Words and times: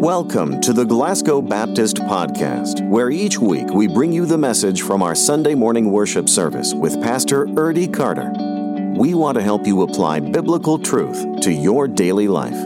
Welcome 0.00 0.62
to 0.62 0.72
the 0.72 0.86
Glasgow 0.86 1.42
Baptist 1.42 1.96
Podcast, 1.96 2.88
where 2.88 3.10
each 3.10 3.38
week 3.38 3.68
we 3.68 3.86
bring 3.86 4.14
you 4.14 4.24
the 4.24 4.38
message 4.38 4.80
from 4.80 5.02
our 5.02 5.14
Sunday 5.14 5.54
morning 5.54 5.92
worship 5.92 6.26
service 6.26 6.72
with 6.72 7.02
Pastor 7.02 7.44
Erdy 7.48 7.92
Carter. 7.92 8.32
We 8.98 9.12
want 9.12 9.36
to 9.36 9.42
help 9.42 9.66
you 9.66 9.82
apply 9.82 10.20
biblical 10.20 10.78
truth 10.78 11.42
to 11.42 11.52
your 11.52 11.86
daily 11.86 12.28
life. 12.28 12.56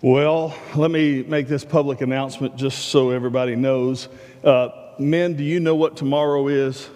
Well, 0.00 0.56
let 0.74 0.90
me 0.90 1.22
make 1.24 1.46
this 1.46 1.66
public 1.66 2.00
announcement 2.00 2.56
just 2.56 2.86
so 2.86 3.10
everybody 3.10 3.54
knows. 3.54 4.08
Uh, 4.42 4.70
men, 4.98 5.34
do 5.34 5.44
you 5.44 5.60
know 5.60 5.74
what 5.74 5.98
tomorrow 5.98 6.48
is? 6.48 6.88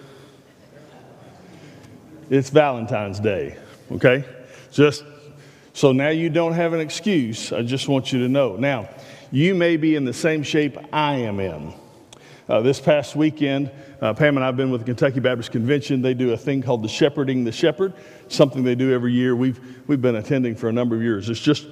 It's 2.30 2.48
Valentine's 2.48 3.20
Day, 3.20 3.58
okay? 3.92 4.24
Just 4.72 5.04
so 5.74 5.90
now 5.90 6.08
you 6.08 6.30
don't 6.30 6.52
have 6.52 6.72
an 6.72 6.80
excuse. 6.80 7.52
I 7.52 7.62
just 7.62 7.88
want 7.88 8.12
you 8.12 8.20
to 8.20 8.28
know. 8.28 8.56
Now, 8.56 8.88
you 9.32 9.56
may 9.56 9.76
be 9.76 9.96
in 9.96 10.04
the 10.04 10.12
same 10.12 10.44
shape 10.44 10.78
I 10.92 11.16
am 11.16 11.40
in. 11.40 11.74
Uh, 12.48 12.60
this 12.60 12.78
past 12.78 13.16
weekend, 13.16 13.72
uh, 14.00 14.14
Pam 14.14 14.36
and 14.36 14.44
I 14.44 14.46
have 14.46 14.56
been 14.56 14.70
with 14.70 14.82
the 14.82 14.84
Kentucky 14.84 15.18
Baptist 15.18 15.50
Convention. 15.50 16.00
They 16.00 16.14
do 16.14 16.32
a 16.32 16.36
thing 16.36 16.62
called 16.62 16.84
the 16.84 16.88
Shepherding 16.88 17.42
the 17.42 17.50
Shepherd, 17.50 17.92
something 18.28 18.62
they 18.62 18.76
do 18.76 18.92
every 18.92 19.12
year. 19.12 19.34
We've, 19.34 19.58
we've 19.88 20.00
been 20.00 20.14
attending 20.14 20.54
for 20.54 20.68
a 20.68 20.72
number 20.72 20.94
of 20.94 21.02
years. 21.02 21.28
It's 21.28 21.40
just 21.40 21.66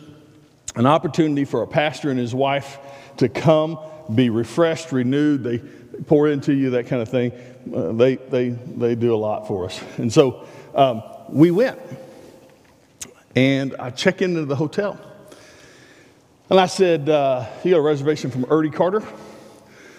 an 0.74 0.86
opportunity 0.86 1.44
for 1.44 1.62
a 1.62 1.66
pastor 1.68 2.10
and 2.10 2.18
his 2.18 2.34
wife 2.34 2.78
to 3.18 3.28
come, 3.28 3.78
be 4.12 4.30
refreshed, 4.30 4.90
renewed. 4.90 5.44
They 5.44 5.58
pour 6.06 6.26
into 6.26 6.52
you, 6.52 6.70
that 6.70 6.88
kind 6.88 7.02
of 7.02 7.08
thing. 7.08 7.30
Uh, 7.72 7.92
they, 7.92 8.16
they, 8.16 8.48
they 8.48 8.94
do 8.96 9.14
a 9.14 9.16
lot 9.16 9.46
for 9.46 9.66
us. 9.66 9.80
And 9.98 10.12
so 10.12 10.44
um, 10.74 11.04
we 11.28 11.52
went. 11.52 11.78
And 13.34 13.74
I 13.78 13.90
check 13.90 14.22
into 14.22 14.44
the 14.44 14.56
hotel. 14.56 14.98
And 16.50 16.60
I 16.60 16.66
said, 16.66 17.08
uh, 17.08 17.46
You 17.64 17.72
got 17.72 17.78
a 17.78 17.82
reservation 17.82 18.30
from 18.30 18.44
Erdy 18.44 18.72
Carter? 18.72 19.02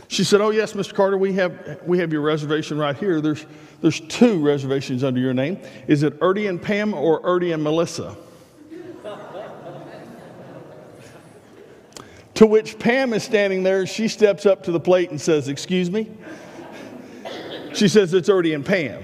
She 0.08 0.24
said, 0.24 0.42
Oh, 0.42 0.52
yes, 0.52 0.74
Mr. 0.74 0.94
Carter, 0.94 1.18
we 1.18 1.34
have, 1.34 1.82
we 1.86 1.98
have 1.98 2.12
your 2.12 2.22
reservation 2.22 2.78
right 2.78 2.96
here. 2.96 3.22
There's, 3.22 3.46
there's 3.82 4.00
two 4.02 4.40
reservations 4.40 5.04
under 5.04 5.20
your 5.20 5.34
name. 5.34 5.60
Is 5.88 6.04
it 6.04 6.20
Erdy 6.20 6.48
and 6.48 6.62
Pam 6.62 6.94
or 6.94 7.22
Erdy 7.24 7.54
and 7.54 7.64
Melissa? 7.64 8.16
to 12.36 12.46
which 12.46 12.78
Pam 12.78 13.14
is 13.14 13.24
standing 13.24 13.64
there. 13.64 13.86
She 13.86 14.08
steps 14.08 14.46
up 14.46 14.64
to 14.64 14.72
the 14.72 14.80
plate 14.80 15.10
and 15.10 15.20
says, 15.20 15.48
Excuse 15.48 15.90
me? 15.90 16.12
She 17.74 17.88
says, 17.88 18.14
It's 18.14 18.30
Erdy 18.30 18.54
and 18.54 18.64
Pam. 18.64 19.04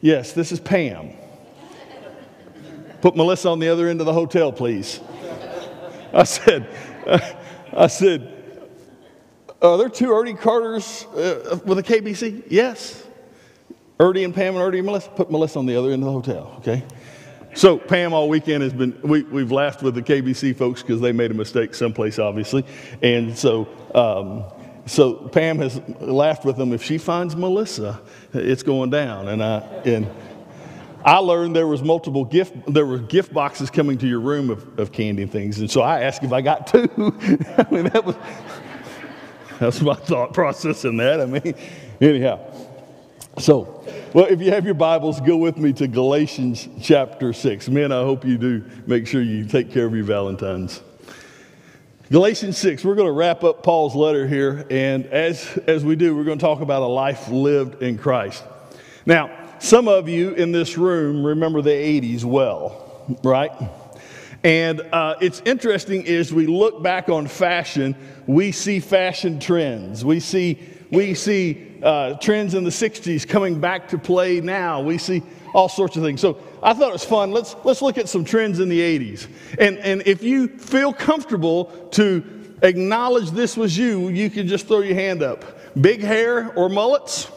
Yes, 0.00 0.32
this 0.32 0.52
is 0.52 0.60
Pam. 0.60 1.10
Put 3.00 3.16
Melissa 3.16 3.48
on 3.48 3.58
the 3.58 3.68
other 3.68 3.88
end 3.88 4.00
of 4.00 4.06
the 4.06 4.12
hotel, 4.12 4.52
please. 4.52 5.00
I 6.12 6.24
said, 6.24 6.68
I 7.76 7.86
said, 7.86 8.32
are 9.62 9.78
there 9.78 9.88
two 9.88 10.08
Erdy 10.08 10.38
Carters 10.38 11.04
uh, 11.14 11.58
with 11.64 11.78
a 11.78 11.82
KBC? 11.82 12.44
Yes. 12.48 13.04
Erdy 13.98 14.24
and 14.24 14.34
Pam 14.34 14.54
and 14.56 14.62
Erdy 14.62 14.78
and 14.78 14.86
Melissa. 14.86 15.10
Put 15.10 15.30
Melissa 15.30 15.58
on 15.58 15.66
the 15.66 15.76
other 15.76 15.90
end 15.90 16.02
of 16.02 16.06
the 16.06 16.12
hotel, 16.12 16.54
okay? 16.58 16.84
So 17.54 17.78
Pam 17.78 18.12
all 18.12 18.28
weekend 18.28 18.62
has 18.62 18.74
been, 18.74 18.98
we, 19.02 19.22
we've 19.22 19.50
laughed 19.50 19.82
with 19.82 19.94
the 19.94 20.02
KBC 20.02 20.54
folks 20.56 20.82
because 20.82 21.00
they 21.00 21.12
made 21.12 21.30
a 21.30 21.34
mistake 21.34 21.74
someplace, 21.74 22.18
obviously. 22.18 22.66
And 23.02 23.36
so, 23.36 23.66
um, 23.94 24.44
so 24.84 25.14
Pam 25.14 25.58
has 25.58 25.80
laughed 26.00 26.44
with 26.44 26.58
them. 26.58 26.74
If 26.74 26.82
she 26.82 26.98
finds 26.98 27.34
Melissa, 27.34 27.98
it's 28.34 28.62
going 28.62 28.90
down. 28.90 29.28
And 29.28 29.42
I, 29.42 29.60
and 29.86 30.06
I 31.06 31.18
learned 31.18 31.54
there 31.54 31.68
was 31.68 31.84
multiple 31.84 32.24
gift, 32.24 32.52
there 32.66 32.84
were 32.84 32.98
gift 32.98 33.32
boxes 33.32 33.70
coming 33.70 33.96
to 33.98 34.08
your 34.08 34.18
room 34.18 34.50
of, 34.50 34.76
of 34.76 34.90
candy 34.90 35.22
and 35.22 35.30
things. 35.30 35.60
And 35.60 35.70
so 35.70 35.80
I 35.80 36.00
asked 36.00 36.24
if 36.24 36.32
I 36.32 36.40
got 36.40 36.66
two. 36.66 36.88
I 36.90 37.66
mean, 37.70 37.84
that 37.84 38.02
was, 38.04 38.16
that's 39.60 39.80
my 39.80 39.94
thought 39.94 40.34
process 40.34 40.84
in 40.84 40.96
that. 40.96 41.20
I 41.20 41.26
mean, 41.26 41.54
anyhow. 42.00 42.40
So, 43.38 43.84
well, 44.14 44.24
if 44.24 44.40
you 44.40 44.50
have 44.50 44.64
your 44.64 44.74
Bibles, 44.74 45.20
go 45.20 45.36
with 45.36 45.58
me 45.58 45.72
to 45.74 45.86
Galatians 45.86 46.68
chapter 46.82 47.32
6. 47.32 47.68
Men, 47.68 47.92
I 47.92 48.00
hope 48.02 48.24
you 48.24 48.36
do 48.36 48.64
make 48.88 49.06
sure 49.06 49.22
you 49.22 49.46
take 49.46 49.70
care 49.70 49.86
of 49.86 49.94
your 49.94 50.04
Valentines. 50.04 50.82
Galatians 52.10 52.58
6, 52.58 52.84
we're 52.84 52.96
going 52.96 53.06
to 53.06 53.12
wrap 53.12 53.44
up 53.44 53.62
Paul's 53.62 53.94
letter 53.94 54.26
here. 54.26 54.66
And 54.70 55.06
as, 55.06 55.56
as 55.68 55.84
we 55.84 55.94
do, 55.94 56.16
we're 56.16 56.24
going 56.24 56.38
to 56.38 56.44
talk 56.44 56.62
about 56.62 56.82
a 56.82 56.86
life 56.86 57.28
lived 57.28 57.80
in 57.80 57.96
Christ. 57.96 58.42
Now, 59.04 59.45
some 59.58 59.88
of 59.88 60.08
you 60.08 60.32
in 60.32 60.52
this 60.52 60.76
room 60.76 61.24
remember 61.24 61.62
the 61.62 61.70
80s 61.70 62.24
well, 62.24 63.16
right? 63.22 63.50
And 64.44 64.80
uh, 64.92 65.16
it's 65.20 65.40
interesting 65.44 66.06
as 66.06 66.32
we 66.32 66.46
look 66.46 66.82
back 66.82 67.08
on 67.08 67.26
fashion, 67.26 67.96
we 68.26 68.52
see 68.52 68.80
fashion 68.80 69.40
trends. 69.40 70.04
We 70.04 70.20
see, 70.20 70.60
we 70.90 71.14
see 71.14 71.80
uh, 71.82 72.14
trends 72.14 72.54
in 72.54 72.64
the 72.64 72.70
60s 72.70 73.26
coming 73.26 73.60
back 73.60 73.88
to 73.88 73.98
play 73.98 74.40
now. 74.40 74.82
We 74.82 74.98
see 74.98 75.22
all 75.52 75.68
sorts 75.68 75.96
of 75.96 76.02
things. 76.02 76.20
So 76.20 76.38
I 76.62 76.74
thought 76.74 76.90
it 76.90 76.92
was 76.92 77.04
fun. 77.04 77.32
Let's, 77.32 77.56
let's 77.64 77.82
look 77.82 77.98
at 77.98 78.08
some 78.08 78.24
trends 78.24 78.60
in 78.60 78.68
the 78.68 78.80
80s. 78.80 79.26
And, 79.58 79.78
and 79.78 80.02
if 80.06 80.22
you 80.22 80.48
feel 80.48 80.92
comfortable 80.92 81.66
to 81.92 82.56
acknowledge 82.62 83.30
this 83.30 83.56
was 83.56 83.76
you, 83.76 84.08
you 84.08 84.30
can 84.30 84.46
just 84.46 84.68
throw 84.68 84.80
your 84.80 84.94
hand 84.94 85.22
up. 85.22 85.44
Big 85.80 86.02
hair 86.02 86.52
or 86.56 86.68
mullets? 86.68 87.30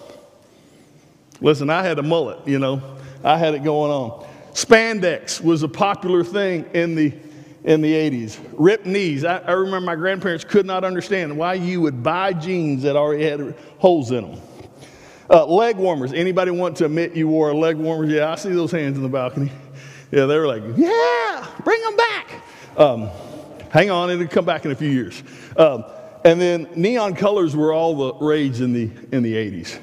Listen, 1.41 1.69
I 1.69 1.83
had 1.83 1.99
a 1.99 2.03
mullet, 2.03 2.47
you 2.47 2.59
know, 2.59 2.81
I 3.23 3.37
had 3.37 3.53
it 3.53 3.63
going 3.63 3.91
on. 3.91 4.27
Spandex 4.53 5.41
was 5.41 5.63
a 5.63 5.67
popular 5.67 6.23
thing 6.23 6.65
in 6.73 6.95
the 6.95 7.13
in 7.63 7.81
the 7.81 7.93
80s. 7.93 8.39
Ripped 8.53 8.85
knees. 8.85 9.25
I, 9.25 9.39
I, 9.39 9.51
remember 9.51 9.81
my 9.81 9.95
grandparents 9.95 10.45
could 10.45 10.65
not 10.65 10.85
understand 10.85 11.37
why 11.37 11.55
you 11.55 11.81
would 11.81 12.01
buy 12.01 12.31
jeans 12.31 12.83
that 12.83 12.95
already 12.95 13.25
had 13.25 13.55
holes 13.79 14.11
in 14.11 14.31
them. 14.31 14.41
Uh, 15.29 15.45
leg 15.45 15.75
warmers. 15.75 16.13
Anybody 16.13 16.51
want 16.51 16.77
to 16.77 16.85
admit 16.85 17.15
you 17.15 17.27
wore 17.27 17.53
leg 17.53 17.75
warmer? 17.75 18.05
Yeah, 18.05 18.31
I 18.31 18.35
see 18.35 18.49
those 18.49 18.71
hands 18.71 18.97
in 18.97 19.03
the 19.03 19.09
balcony. 19.09 19.51
Yeah, 20.11 20.25
they 20.25 20.39
were 20.39 20.47
like, 20.47 20.63
yeah, 20.77 21.47
bring 21.63 21.81
them 21.81 21.95
back. 21.95 22.43
Um, 22.77 23.09
hang 23.69 23.91
on, 23.91 24.09
it'll 24.09 24.27
come 24.27 24.45
back 24.45 24.65
in 24.65 24.71
a 24.71 24.75
few 24.75 24.89
years. 24.89 25.21
Um, 25.55 25.83
and 26.25 26.41
then 26.41 26.67
neon 26.75 27.13
colors 27.13 27.55
were 27.55 27.73
all 27.73 27.95
the 27.95 28.25
rage 28.25 28.61
in 28.61 28.73
the 28.73 28.89
in 29.11 29.21
the 29.21 29.33
80s. 29.33 29.79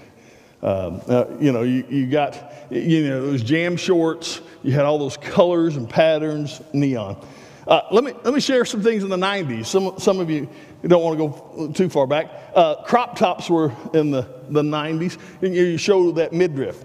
Um, 0.67 1.01
uh, 1.07 1.27
you 1.39 1.53
know, 1.53 1.63
you, 1.63 1.85
you 1.89 2.07
got, 2.09 2.53
you 2.71 3.09
know, 3.09 3.25
those 3.25 3.45
jam 3.45 3.77
shorts, 3.77 4.41
you 4.65 4.73
had 4.73 4.85
all 4.85 4.99
those 4.99 5.17
colors 5.17 5.77
and 5.77 5.89
patterns, 5.89 6.61
neon. 6.73 7.25
Uh, 7.69 7.83
let, 7.93 8.03
me, 8.03 8.13
let 8.25 8.35
me 8.35 8.41
share 8.41 8.65
some 8.65 8.83
things 8.83 9.05
in 9.05 9.09
the 9.09 9.17
90s. 9.17 9.67
Some, 9.67 9.97
some 9.99 10.19
of 10.19 10.29
you 10.29 10.49
don't 10.85 11.05
want 11.05 11.19
to 11.19 11.29
go 11.29 11.73
too 11.73 11.89
far 11.89 12.09
back. 12.09 12.33
Uh, 12.53 12.83
crop 12.83 13.17
tops 13.17 13.49
were 13.49 13.73
in 13.95 14.11
the, 14.11 14.29
the 14.49 14.63
90s, 14.63 15.19
and 15.41 15.55
you 15.55 15.79
showed 15.79 16.17
that 16.17 16.33
midriff. 16.33 16.83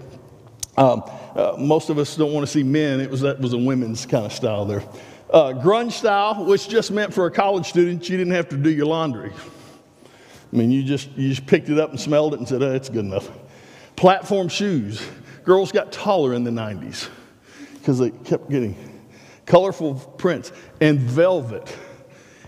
Um, 0.76 1.02
uh, 1.34 1.56
most 1.58 1.90
of 1.90 1.98
us 1.98 2.14
don't 2.14 2.32
want 2.32 2.46
to 2.46 2.52
see 2.52 2.62
men. 2.62 3.00
It 3.00 3.10
was, 3.10 3.22
that 3.22 3.40
was 3.40 3.52
a 3.52 3.58
women's 3.58 4.06
kind 4.06 4.24
of 4.24 4.32
style 4.32 4.64
there. 4.64 4.84
Uh, 5.28 5.54
grunge 5.54 5.92
style, 5.92 6.44
which 6.44 6.68
just 6.68 6.92
meant 6.92 7.12
for 7.12 7.26
a 7.26 7.32
college 7.32 7.66
student, 7.66 8.08
you 8.08 8.16
didn't 8.16 8.34
have 8.34 8.48
to 8.50 8.56
do 8.56 8.70
your 8.70 8.86
laundry. 8.86 9.32
I 10.52 10.56
mean, 10.56 10.70
you 10.70 10.84
just, 10.84 11.10
you 11.16 11.30
just 11.30 11.46
picked 11.46 11.68
it 11.68 11.80
up 11.80 11.90
and 11.90 11.98
smelled 11.98 12.34
it 12.34 12.38
and 12.38 12.48
said, 12.48 12.62
oh, 12.62 12.72
it's 12.74 12.88
good 12.88 13.04
enough. 13.06 13.28
Platform 14.02 14.48
shoes. 14.48 15.00
Girls 15.44 15.70
got 15.70 15.92
taller 15.92 16.34
in 16.34 16.42
the 16.42 16.50
90s 16.50 17.08
because 17.74 18.00
they 18.00 18.10
kept 18.10 18.50
getting 18.50 18.74
colorful 19.46 19.94
prints 19.94 20.50
and 20.80 20.98
velvet. 20.98 21.72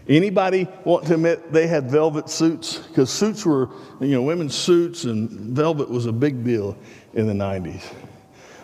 Anybody 0.08 0.66
want 0.82 1.06
to 1.06 1.14
admit 1.14 1.52
they 1.52 1.68
had 1.68 1.88
velvet 1.88 2.28
suits? 2.28 2.78
Because 2.78 3.08
suits 3.08 3.46
were, 3.46 3.68
you 4.00 4.08
know, 4.08 4.22
women's 4.22 4.56
suits 4.56 5.04
and 5.04 5.30
velvet 5.30 5.88
was 5.88 6.06
a 6.06 6.12
big 6.12 6.42
deal 6.42 6.76
in 7.12 7.28
the 7.28 7.32
90s. 7.32 7.84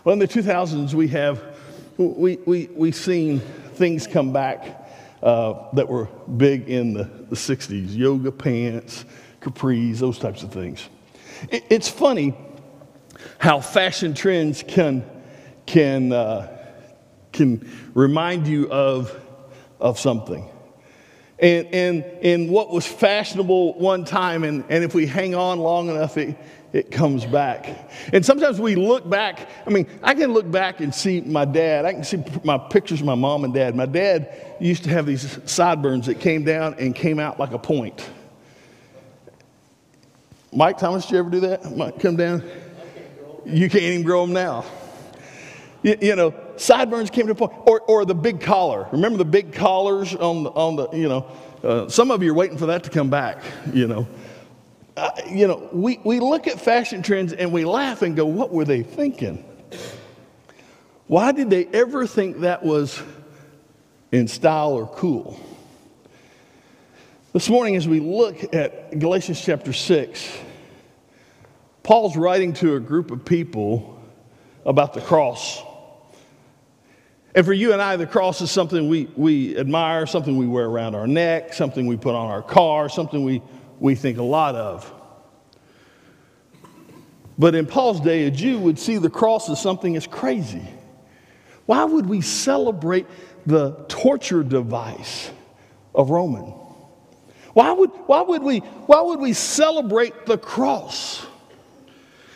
Well, 0.02 0.14
in 0.14 0.18
the 0.18 0.26
2000s, 0.26 0.92
we 0.92 1.06
have, 1.06 1.40
we, 1.96 2.38
we, 2.44 2.70
we 2.74 2.90
seen 2.90 3.38
things 3.38 4.08
come 4.08 4.32
back 4.32 4.90
uh, 5.22 5.70
that 5.74 5.88
were 5.88 6.06
big 6.36 6.68
in 6.68 6.94
the, 6.94 7.04
the 7.04 7.36
60s 7.36 7.94
yoga 7.94 8.32
pants, 8.32 9.04
capris, 9.40 9.98
those 10.00 10.18
types 10.18 10.42
of 10.42 10.52
things. 10.52 10.88
It, 11.52 11.62
it's 11.70 11.88
funny 11.88 12.34
how 13.38 13.60
fashion 13.60 14.14
trends 14.14 14.62
can, 14.62 15.04
can, 15.66 16.12
uh, 16.12 16.48
can 17.32 17.68
remind 17.94 18.46
you 18.46 18.70
of, 18.70 19.14
of 19.78 19.98
something. 19.98 20.48
And, 21.38 21.66
and, 21.68 22.04
and 22.22 22.50
what 22.50 22.70
was 22.70 22.86
fashionable 22.86 23.78
one 23.78 24.04
time, 24.04 24.44
and, 24.44 24.64
and 24.68 24.84
if 24.84 24.94
we 24.94 25.06
hang 25.06 25.34
on 25.34 25.58
long 25.58 25.88
enough, 25.88 26.18
it, 26.18 26.36
it 26.72 26.90
comes 26.90 27.24
back. 27.24 27.90
And 28.12 28.24
sometimes 28.24 28.60
we 28.60 28.74
look 28.74 29.08
back. 29.08 29.48
I 29.66 29.70
mean, 29.70 29.86
I 30.02 30.14
can 30.14 30.32
look 30.32 30.48
back 30.50 30.80
and 30.80 30.94
see 30.94 31.22
my 31.22 31.46
dad. 31.46 31.86
I 31.86 31.94
can 31.94 32.04
see 32.04 32.22
my 32.44 32.58
pictures 32.58 33.00
of 33.00 33.06
my 33.06 33.14
mom 33.14 33.44
and 33.44 33.54
dad. 33.54 33.74
My 33.74 33.86
dad 33.86 34.56
used 34.60 34.84
to 34.84 34.90
have 34.90 35.06
these 35.06 35.38
sideburns 35.46 36.06
that 36.06 36.20
came 36.20 36.44
down 36.44 36.74
and 36.74 36.94
came 36.94 37.18
out 37.18 37.40
like 37.40 37.52
a 37.52 37.58
point. 37.58 38.08
Mike 40.52 40.78
Thomas, 40.78 41.06
did 41.06 41.12
you 41.12 41.18
ever 41.20 41.30
do 41.30 41.40
that? 41.40 41.76
Mike, 41.76 41.98
come 42.00 42.16
down 42.16 42.42
you 43.44 43.68
can't 43.68 43.82
even 43.82 44.02
grow 44.02 44.24
them 44.24 44.32
now. 44.32 44.64
You, 45.82 45.96
you 46.00 46.16
know, 46.16 46.34
sideburns 46.56 47.10
came 47.10 47.26
to 47.26 47.32
a 47.32 47.34
point, 47.34 47.52
or, 47.66 47.80
or 47.82 48.04
the 48.04 48.14
big 48.14 48.40
collar. 48.40 48.86
Remember 48.92 49.18
the 49.18 49.24
big 49.24 49.52
collars 49.52 50.14
on 50.14 50.44
the, 50.44 50.50
on 50.50 50.76
the 50.76 50.88
you 50.90 51.08
know, 51.08 51.26
uh, 51.62 51.88
some 51.88 52.10
of 52.10 52.22
you 52.22 52.32
are 52.32 52.34
waiting 52.34 52.58
for 52.58 52.66
that 52.66 52.84
to 52.84 52.90
come 52.90 53.10
back, 53.10 53.42
you 53.72 53.86
know. 53.86 54.06
Uh, 54.96 55.10
you 55.30 55.46
know, 55.46 55.68
we, 55.72 55.98
we 56.04 56.20
look 56.20 56.46
at 56.46 56.60
fashion 56.60 57.02
trends 57.02 57.32
and 57.32 57.52
we 57.52 57.64
laugh 57.64 58.02
and 58.02 58.16
go, 58.16 58.26
what 58.26 58.52
were 58.52 58.64
they 58.64 58.82
thinking? 58.82 59.44
Why 61.06 61.32
did 61.32 61.48
they 61.48 61.66
ever 61.66 62.06
think 62.06 62.40
that 62.40 62.62
was 62.62 63.02
in 64.12 64.28
style 64.28 64.72
or 64.72 64.86
cool? 64.86 65.40
This 67.32 67.48
morning, 67.48 67.76
as 67.76 67.86
we 67.86 68.00
look 68.00 68.54
at 68.54 68.98
Galatians 68.98 69.40
chapter 69.40 69.72
6, 69.72 70.38
Paul's 71.90 72.16
writing 72.16 72.52
to 72.52 72.76
a 72.76 72.78
group 72.78 73.10
of 73.10 73.24
people 73.24 74.00
about 74.64 74.94
the 74.94 75.00
cross. 75.00 75.60
And 77.34 77.44
for 77.44 77.52
you 77.52 77.72
and 77.72 77.82
I, 77.82 77.96
the 77.96 78.06
cross 78.06 78.40
is 78.40 78.48
something 78.48 78.88
we, 78.88 79.08
we 79.16 79.58
admire, 79.58 80.06
something 80.06 80.36
we 80.36 80.46
wear 80.46 80.66
around 80.66 80.94
our 80.94 81.08
neck, 81.08 81.52
something 81.52 81.88
we 81.88 81.96
put 81.96 82.14
on 82.14 82.30
our 82.30 82.42
car, 82.42 82.88
something 82.88 83.24
we, 83.24 83.42
we 83.80 83.96
think 83.96 84.18
a 84.18 84.22
lot 84.22 84.54
of. 84.54 84.94
But 87.36 87.56
in 87.56 87.66
Paul's 87.66 88.00
day, 88.00 88.24
a 88.26 88.30
Jew 88.30 88.60
would 88.60 88.78
see 88.78 88.98
the 88.98 89.10
cross 89.10 89.50
as 89.50 89.60
something 89.60 89.96
as 89.96 90.06
crazy. 90.06 90.68
Why 91.66 91.82
would 91.82 92.06
we 92.06 92.20
celebrate 92.20 93.08
the 93.46 93.72
torture 93.88 94.44
device 94.44 95.28
of 95.92 96.10
Roman? 96.10 96.54
Why 97.52 97.72
would, 97.72 97.90
why 98.06 98.22
would, 98.22 98.44
we, 98.44 98.58
why 98.58 99.00
would 99.00 99.18
we 99.18 99.32
celebrate 99.32 100.26
the 100.26 100.38
cross? 100.38 101.26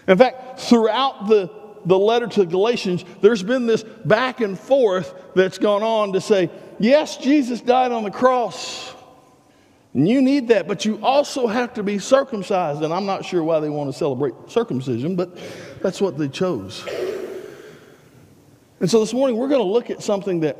In 0.06 0.18
fact, 0.18 0.60
throughout 0.60 1.28
the, 1.28 1.50
the 1.84 1.98
letter 1.98 2.26
to 2.26 2.46
Galatians, 2.46 3.04
there's 3.20 3.42
been 3.42 3.66
this 3.66 3.82
back 3.82 4.40
and 4.40 4.58
forth 4.58 5.14
that's 5.34 5.58
gone 5.58 5.82
on 5.82 6.12
to 6.12 6.20
say, 6.20 6.50
yes, 6.78 7.16
Jesus 7.16 7.60
died 7.60 7.92
on 7.92 8.04
the 8.04 8.10
cross. 8.10 8.94
And 9.94 10.08
you 10.08 10.20
need 10.20 10.48
that, 10.48 10.66
but 10.66 10.84
you 10.84 10.98
also 11.04 11.46
have 11.46 11.74
to 11.74 11.82
be 11.82 11.98
circumcised. 11.98 12.82
And 12.82 12.92
I'm 12.92 13.06
not 13.06 13.24
sure 13.24 13.42
why 13.42 13.60
they 13.60 13.68
want 13.68 13.92
to 13.92 13.96
celebrate 13.96 14.34
circumcision, 14.48 15.14
but 15.16 15.38
that's 15.80 16.00
what 16.00 16.18
they 16.18 16.28
chose. 16.28 16.84
And 18.80 18.90
so 18.90 19.00
this 19.00 19.14
morning, 19.14 19.36
we're 19.36 19.48
going 19.48 19.60
to 19.60 19.72
look 19.72 19.90
at 19.90 20.02
something 20.02 20.40
that 20.40 20.58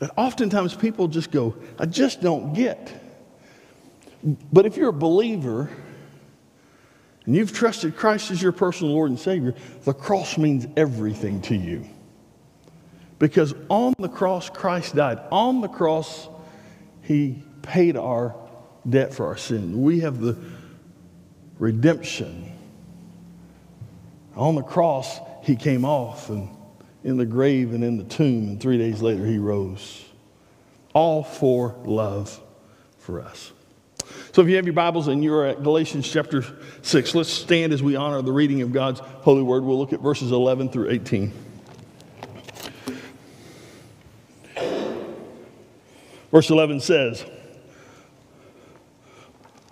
that 0.00 0.10
oftentimes 0.16 0.74
people 0.74 1.08
just 1.08 1.30
go, 1.30 1.54
I 1.78 1.84
just 1.84 2.22
don't 2.22 2.54
get. 2.54 2.90
But 4.50 4.64
if 4.64 4.78
you're 4.78 4.88
a 4.88 4.94
believer 4.94 5.70
and 7.26 7.36
you've 7.36 7.52
trusted 7.52 7.96
Christ 7.96 8.30
as 8.30 8.42
your 8.42 8.52
personal 8.52 8.94
Lord 8.94 9.10
and 9.10 9.18
Savior, 9.18 9.54
the 9.84 9.92
cross 9.92 10.38
means 10.38 10.66
everything 10.76 11.42
to 11.42 11.54
you. 11.54 11.86
Because 13.18 13.54
on 13.68 13.94
the 13.98 14.08
cross, 14.08 14.48
Christ 14.48 14.96
died. 14.96 15.20
On 15.30 15.60
the 15.60 15.68
cross, 15.68 16.28
He 17.02 17.42
paid 17.62 17.96
our 17.96 18.34
debt 18.88 19.12
for 19.12 19.26
our 19.26 19.36
sin. 19.36 19.82
We 19.82 20.00
have 20.00 20.20
the 20.20 20.38
redemption. 21.58 22.50
On 24.34 24.54
the 24.54 24.62
cross, 24.62 25.20
He 25.42 25.56
came 25.56 25.84
off 25.84 26.30
and 26.30 26.48
in 27.04 27.16
the 27.16 27.26
grave 27.26 27.72
and 27.72 27.82
in 27.82 27.96
the 27.96 28.04
tomb, 28.04 28.48
and 28.48 28.60
three 28.60 28.78
days 28.78 29.00
later 29.00 29.24
he 29.24 29.38
rose. 29.38 30.04
All 30.92 31.22
for 31.22 31.76
love 31.84 32.40
for 32.98 33.20
us. 33.20 33.52
So 34.32 34.42
if 34.42 34.48
you 34.48 34.56
have 34.56 34.64
your 34.64 34.74
Bibles 34.74 35.08
and 35.08 35.24
you're 35.24 35.44
at 35.44 35.62
Galatians 35.62 36.08
chapter 36.08 36.44
6, 36.82 37.14
let's 37.16 37.28
stand 37.28 37.72
as 37.72 37.82
we 37.82 37.96
honor 37.96 38.22
the 38.22 38.32
reading 38.32 38.62
of 38.62 38.72
God's 38.72 39.00
holy 39.00 39.42
word. 39.42 39.64
We'll 39.64 39.78
look 39.78 39.92
at 39.92 40.00
verses 40.00 40.30
11 40.30 40.70
through 40.70 40.90
18. 40.90 41.32
Verse 46.30 46.48
11 46.48 46.80
says, 46.80 47.24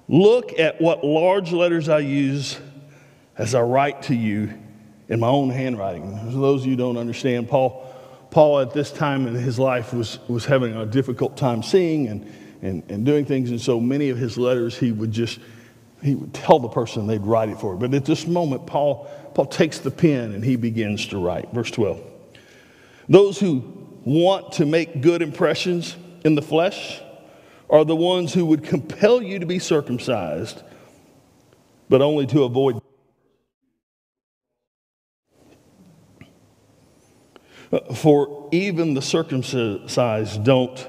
Look 0.08 0.58
at 0.58 0.80
what 0.80 1.04
large 1.04 1.52
letters 1.52 1.88
I 1.88 2.00
use 2.00 2.58
as 3.36 3.54
I 3.54 3.60
write 3.60 4.02
to 4.04 4.14
you 4.14 4.52
in 5.08 5.20
my 5.20 5.28
own 5.28 5.50
handwriting. 5.50 6.18
For 6.32 6.38
those 6.38 6.62
of 6.62 6.66
you 6.66 6.72
who 6.72 6.78
don't 6.78 6.96
understand, 6.96 7.48
Paul, 7.48 7.94
Paul 8.32 8.58
at 8.58 8.72
this 8.72 8.90
time 8.90 9.28
in 9.28 9.34
his 9.34 9.58
life 9.58 9.94
was, 9.94 10.18
was 10.26 10.46
having 10.46 10.74
a 10.74 10.84
difficult 10.84 11.36
time 11.36 11.62
seeing 11.62 12.08
and, 12.08 12.32
and, 12.62 12.82
and 12.88 13.04
doing 13.04 13.24
things. 13.24 13.50
And 13.50 13.60
so 13.60 13.80
many 13.80 14.10
of 14.10 14.18
his 14.18 14.38
letters, 14.38 14.76
he 14.76 14.92
would 14.92 15.12
just, 15.12 15.40
he 16.02 16.14
would 16.14 16.34
tell 16.34 16.58
the 16.58 16.68
person 16.68 17.06
they'd 17.06 17.24
write 17.24 17.48
it 17.48 17.58
for. 17.58 17.76
But 17.76 17.94
at 17.94 18.04
this 18.04 18.26
moment, 18.26 18.66
Paul, 18.66 19.08
Paul 19.34 19.46
takes 19.46 19.78
the 19.78 19.90
pen 19.90 20.32
and 20.32 20.44
he 20.44 20.56
begins 20.56 21.06
to 21.08 21.18
write. 21.18 21.52
Verse 21.52 21.70
12. 21.70 22.02
Those 23.08 23.38
who 23.38 23.60
want 24.04 24.52
to 24.52 24.66
make 24.66 25.00
good 25.00 25.22
impressions 25.22 25.96
in 26.24 26.34
the 26.34 26.42
flesh 26.42 27.00
are 27.70 27.84
the 27.84 27.96
ones 27.96 28.32
who 28.32 28.46
would 28.46 28.64
compel 28.64 29.22
you 29.22 29.38
to 29.38 29.46
be 29.46 29.58
circumcised, 29.58 30.62
but 31.88 32.00
only 32.00 32.26
to 32.26 32.44
avoid 32.44 32.80
uh, 37.70 37.80
For 37.94 38.48
even 38.52 38.94
the 38.94 39.02
circumcised 39.02 40.44
don't 40.44 40.88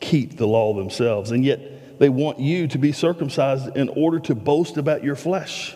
keep 0.00 0.36
the 0.36 0.46
law 0.46 0.74
themselves, 0.74 1.30
and 1.30 1.44
yet 1.44 1.98
they 1.98 2.08
want 2.08 2.40
you 2.40 2.66
to 2.68 2.78
be 2.78 2.92
circumcised 2.92 3.76
in 3.76 3.88
order 3.90 4.18
to 4.20 4.34
boast 4.34 4.78
about 4.78 5.04
your 5.04 5.14
flesh. 5.14 5.74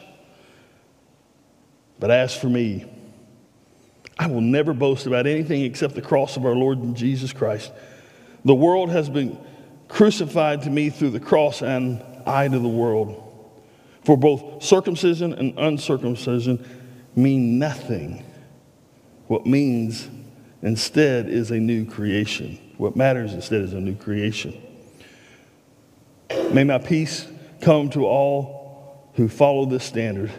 But 1.98 2.10
as 2.10 2.34
for 2.36 2.48
me, 2.48 2.90
I 4.18 4.26
will 4.26 4.40
never 4.40 4.72
boast 4.72 5.06
about 5.06 5.26
anything 5.26 5.62
except 5.62 5.94
the 5.94 6.02
cross 6.02 6.36
of 6.36 6.44
our 6.46 6.54
Lord 6.54 6.94
Jesus 6.94 7.32
Christ. 7.32 7.72
The 8.44 8.54
world 8.54 8.90
has 8.90 9.08
been 9.08 9.38
crucified 9.88 10.62
to 10.62 10.70
me 10.70 10.90
through 10.90 11.10
the 11.10 11.20
cross, 11.20 11.62
and 11.62 12.02
I 12.26 12.48
to 12.48 12.58
the 12.58 12.68
world. 12.68 13.20
For 14.04 14.16
both 14.16 14.62
circumcision 14.62 15.32
and 15.32 15.58
uncircumcision 15.58 16.64
mean 17.14 17.58
nothing. 17.58 18.24
What 19.26 19.46
means 19.46 20.08
instead 20.62 21.28
is 21.28 21.50
a 21.50 21.58
new 21.58 21.86
creation. 21.86 22.58
What 22.76 22.96
matters 22.96 23.32
instead 23.32 23.62
is 23.62 23.72
a 23.72 23.80
new 23.80 23.94
creation. 23.94 24.60
May 26.52 26.64
my 26.64 26.78
peace 26.78 27.26
come 27.60 27.90
to 27.90 28.06
all 28.06 29.10
who 29.14 29.28
follow 29.28 29.66
this 29.66 29.84
standard, 29.84 30.32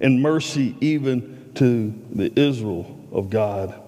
and 0.00 0.22
mercy 0.22 0.76
even 0.80 1.50
to 1.54 1.94
the 2.12 2.32
Israel 2.38 2.98
of 3.12 3.30
God. 3.30 3.80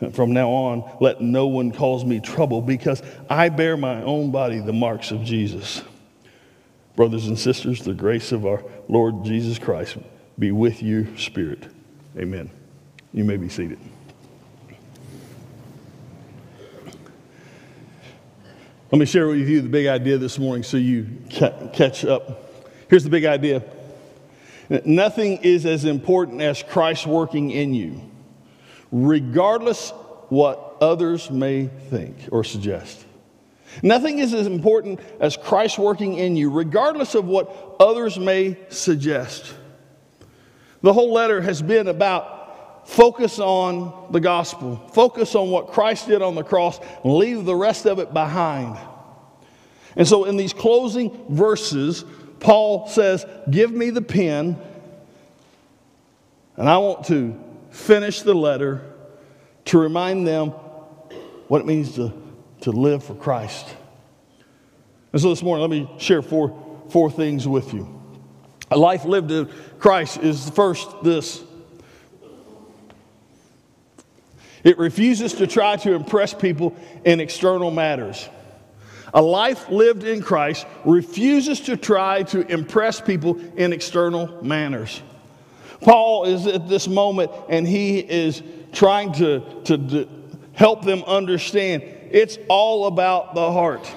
And 0.00 0.14
from 0.14 0.32
now 0.32 0.50
on, 0.50 0.96
let 1.00 1.20
no 1.20 1.46
one 1.46 1.72
cause 1.72 2.04
me 2.04 2.20
trouble 2.20 2.60
because 2.60 3.02
I 3.30 3.48
bear 3.48 3.76
my 3.76 4.02
own 4.02 4.30
body 4.30 4.60
the 4.60 4.72
marks 4.72 5.10
of 5.10 5.22
Jesus. 5.24 5.82
Brothers 6.96 7.26
and 7.26 7.38
sisters, 7.38 7.82
the 7.82 7.94
grace 7.94 8.30
of 8.32 8.46
our 8.46 8.62
Lord 8.88 9.24
Jesus 9.24 9.58
Christ 9.58 9.96
be 10.38 10.52
with 10.52 10.82
you, 10.82 11.16
spirit. 11.16 11.68
Amen. 12.18 12.50
You 13.12 13.24
may 13.24 13.36
be 13.36 13.48
seated. 13.48 13.78
Let 18.94 19.00
me 19.00 19.06
share 19.06 19.26
with 19.26 19.48
you 19.48 19.60
the 19.60 19.68
big 19.68 19.88
idea 19.88 20.18
this 20.18 20.38
morning 20.38 20.62
so 20.62 20.76
you 20.76 21.08
catch 21.28 22.04
up. 22.04 22.62
Here's 22.88 23.02
the 23.02 23.10
big 23.10 23.24
idea 23.24 23.64
nothing 24.84 25.38
is 25.38 25.66
as 25.66 25.84
important 25.84 26.40
as 26.40 26.62
Christ 26.62 27.04
working 27.04 27.50
in 27.50 27.74
you, 27.74 28.08
regardless 28.92 29.90
what 30.28 30.76
others 30.80 31.28
may 31.28 31.66
think 31.90 32.16
or 32.30 32.44
suggest. 32.44 33.04
Nothing 33.82 34.20
is 34.20 34.32
as 34.32 34.46
important 34.46 35.00
as 35.18 35.36
Christ 35.36 35.76
working 35.76 36.14
in 36.14 36.36
you, 36.36 36.48
regardless 36.48 37.16
of 37.16 37.24
what 37.24 37.74
others 37.80 38.16
may 38.16 38.56
suggest. 38.68 39.54
The 40.82 40.92
whole 40.92 41.12
letter 41.12 41.40
has 41.40 41.60
been 41.62 41.88
about 41.88 42.33
focus 42.84 43.38
on 43.38 44.12
the 44.12 44.20
gospel, 44.20 44.76
focus 44.92 45.34
on 45.34 45.50
what 45.50 45.68
Christ 45.68 46.08
did 46.08 46.22
on 46.22 46.34
the 46.34 46.44
cross, 46.44 46.78
and 47.02 47.14
leave 47.14 47.44
the 47.44 47.54
rest 47.54 47.86
of 47.86 47.98
it 47.98 48.12
behind. 48.12 48.78
And 49.96 50.06
so, 50.06 50.24
in 50.24 50.36
these 50.36 50.52
closing 50.52 51.26
verses, 51.28 52.04
Paul 52.40 52.88
says, 52.88 53.24
Give 53.50 53.72
me 53.72 53.90
the 53.90 54.02
pen, 54.02 54.58
and 56.56 56.68
I 56.68 56.78
want 56.78 57.06
to 57.06 57.40
finish 57.70 58.22
the 58.22 58.34
letter 58.34 58.82
to 59.66 59.78
remind 59.78 60.26
them 60.26 60.50
what 61.48 61.60
it 61.60 61.66
means 61.66 61.94
to, 61.94 62.12
to 62.62 62.70
live 62.70 63.04
for 63.04 63.14
Christ. 63.14 63.66
And 65.12 65.22
so, 65.22 65.30
this 65.30 65.42
morning, 65.42 65.62
let 65.62 65.70
me 65.70 65.88
share 65.98 66.22
four, 66.22 66.84
four 66.90 67.10
things 67.10 67.46
with 67.46 67.72
you. 67.72 67.88
A 68.70 68.76
life 68.76 69.04
lived 69.04 69.30
in 69.30 69.48
Christ 69.78 70.18
is 70.18 70.50
first 70.50 70.88
this 71.04 71.44
it 74.64 74.78
refuses 74.78 75.34
to 75.34 75.46
try 75.46 75.76
to 75.76 75.94
impress 75.94 76.34
people 76.34 76.74
in 77.04 77.20
external 77.20 77.70
matters. 77.70 78.28
A 79.12 79.22
life 79.22 79.68
lived 79.68 80.02
in 80.02 80.22
Christ 80.22 80.66
refuses 80.84 81.60
to 81.60 81.76
try 81.76 82.24
to 82.24 82.40
impress 82.50 83.00
people 83.00 83.38
in 83.56 83.72
external 83.72 84.42
manners. 84.42 85.00
Paul 85.82 86.24
is 86.24 86.46
at 86.46 86.68
this 86.68 86.88
moment 86.88 87.30
and 87.48 87.68
he 87.68 87.98
is 87.98 88.42
trying 88.72 89.12
to, 89.14 89.40
to, 89.64 90.08
help 90.54 90.84
them 90.84 91.02
understand 91.04 91.82
it's 92.10 92.38
all 92.48 92.86
about 92.86 93.34
the 93.34 93.52
heart. 93.52 93.92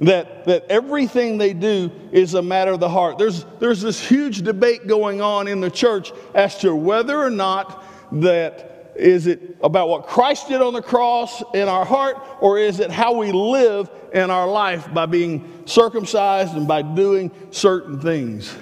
That, 0.00 0.46
that 0.46 0.64
everything 0.70 1.38
they 1.38 1.52
do 1.52 1.92
is 2.10 2.34
a 2.34 2.42
matter 2.42 2.72
of 2.72 2.80
the 2.80 2.88
heart. 2.88 3.18
There's, 3.18 3.44
there's 3.60 3.82
this 3.82 4.00
huge 4.00 4.42
debate 4.42 4.86
going 4.86 5.20
on 5.20 5.48
in 5.48 5.60
the 5.60 5.70
church 5.70 6.12
as 6.34 6.58
to 6.58 6.74
whether 6.74 7.22
or 7.22 7.30
not 7.30 7.84
that 8.10 8.71
is 8.96 9.26
it 9.26 9.56
about 9.62 9.88
what 9.88 10.06
Christ 10.06 10.48
did 10.48 10.60
on 10.60 10.72
the 10.72 10.82
cross 10.82 11.42
in 11.54 11.68
our 11.68 11.84
heart, 11.84 12.16
or 12.40 12.58
is 12.58 12.80
it 12.80 12.90
how 12.90 13.14
we 13.14 13.32
live 13.32 13.90
in 14.12 14.30
our 14.30 14.46
life 14.46 14.92
by 14.92 15.06
being 15.06 15.62
circumcised 15.64 16.54
and 16.54 16.68
by 16.68 16.82
doing 16.82 17.30
certain 17.50 18.00
things? 18.00 18.54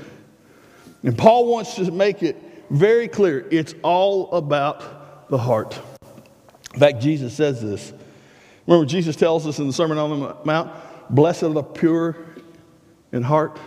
And 1.03 1.17
Paul 1.17 1.47
wants 1.47 1.75
to 1.77 1.91
make 1.91 2.23
it 2.23 2.37
very 2.71 3.09
clear 3.09 3.47
it's 3.51 3.75
all 3.83 4.31
about 4.33 5.29
the 5.29 5.39
heart. 5.39 5.81
In 6.75 6.81
fact, 6.81 7.01
Jesus 7.01 7.35
says 7.35 7.61
this. 7.61 7.93
Remember, 8.67 8.87
Jesus 8.87 9.17
tells 9.17 9.47
us 9.47 9.59
in 9.59 9.67
the 9.67 9.73
Sermon 9.73 9.99
on 9.99 10.21
the 10.21 10.37
Mount, 10.45 10.71
Blessed 11.11 11.43
are 11.43 11.53
the 11.53 11.63
pure 11.63 12.17
in 13.11 13.23
heart. 13.23 13.59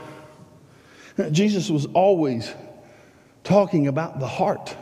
Jesus 1.32 1.70
was 1.70 1.86
always 1.88 2.52
talking 3.44 3.88
about 3.88 4.20
the 4.20 4.28
heart, 4.28 4.76